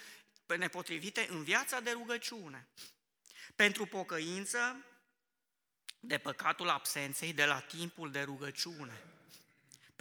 nepotrivite 0.58 1.28
în 1.30 1.44
viața 1.44 1.80
de 1.80 1.92
rugăciune. 1.92 2.68
Pentru 3.56 3.86
pocăință 3.86 4.86
de 6.00 6.18
păcatul 6.18 6.70
absenței 6.70 7.34
de 7.34 7.46
la 7.46 7.60
timpul 7.60 8.12
de 8.12 8.22
rugăciune 8.22 9.02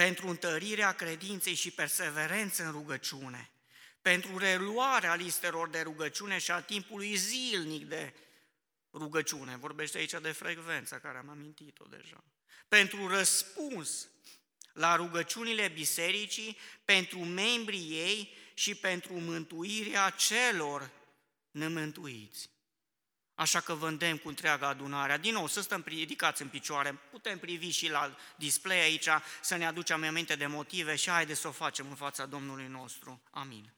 pentru 0.00 0.28
întărirea 0.28 0.92
credinței 0.92 1.54
și 1.54 1.70
perseverență 1.70 2.64
în 2.64 2.70
rugăciune, 2.70 3.50
pentru 4.02 4.38
reluarea 4.38 5.14
listelor 5.14 5.68
de 5.68 5.80
rugăciune 5.80 6.38
și 6.38 6.50
a 6.50 6.60
timpului 6.60 7.16
zilnic 7.16 7.86
de 7.86 8.14
rugăciune. 8.92 9.56
Vorbește 9.56 9.98
aici 9.98 10.14
de 10.22 10.32
frecvența 10.32 10.98
care 10.98 11.18
am 11.18 11.28
amintit-o 11.28 11.84
deja. 11.84 12.24
Pentru 12.68 13.08
răspuns 13.08 14.08
la 14.72 14.96
rugăciunile 14.96 15.68
bisericii, 15.68 16.56
pentru 16.84 17.18
membrii 17.18 17.90
ei 17.90 18.34
și 18.54 18.74
pentru 18.74 19.20
mântuirea 19.20 20.10
celor 20.10 20.90
nemântuiți. 21.50 22.50
Așa 23.34 23.60
că 23.60 23.74
vă 23.74 23.88
îndemn 23.88 24.18
cu 24.18 24.28
întreaga 24.28 24.68
adunare. 24.68 25.18
Din 25.18 25.32
nou, 25.32 25.46
să 25.46 25.60
stăm 25.60 25.84
ridicați 25.86 26.42
în 26.42 26.48
picioare. 26.48 26.92
Putem 27.10 27.38
privi 27.38 27.68
și 27.68 27.90
la 27.90 28.16
display 28.36 28.80
aici, 28.80 29.08
să 29.40 29.56
ne 29.56 29.66
aducem 29.66 30.04
aminte 30.04 30.36
de 30.36 30.46
motive 30.46 30.96
și 30.96 31.10
haide 31.10 31.34
să 31.34 31.48
o 31.48 31.52
facem 31.52 31.86
în 31.88 31.94
fața 31.94 32.26
Domnului 32.26 32.66
nostru. 32.66 33.22
Amin. 33.30 33.72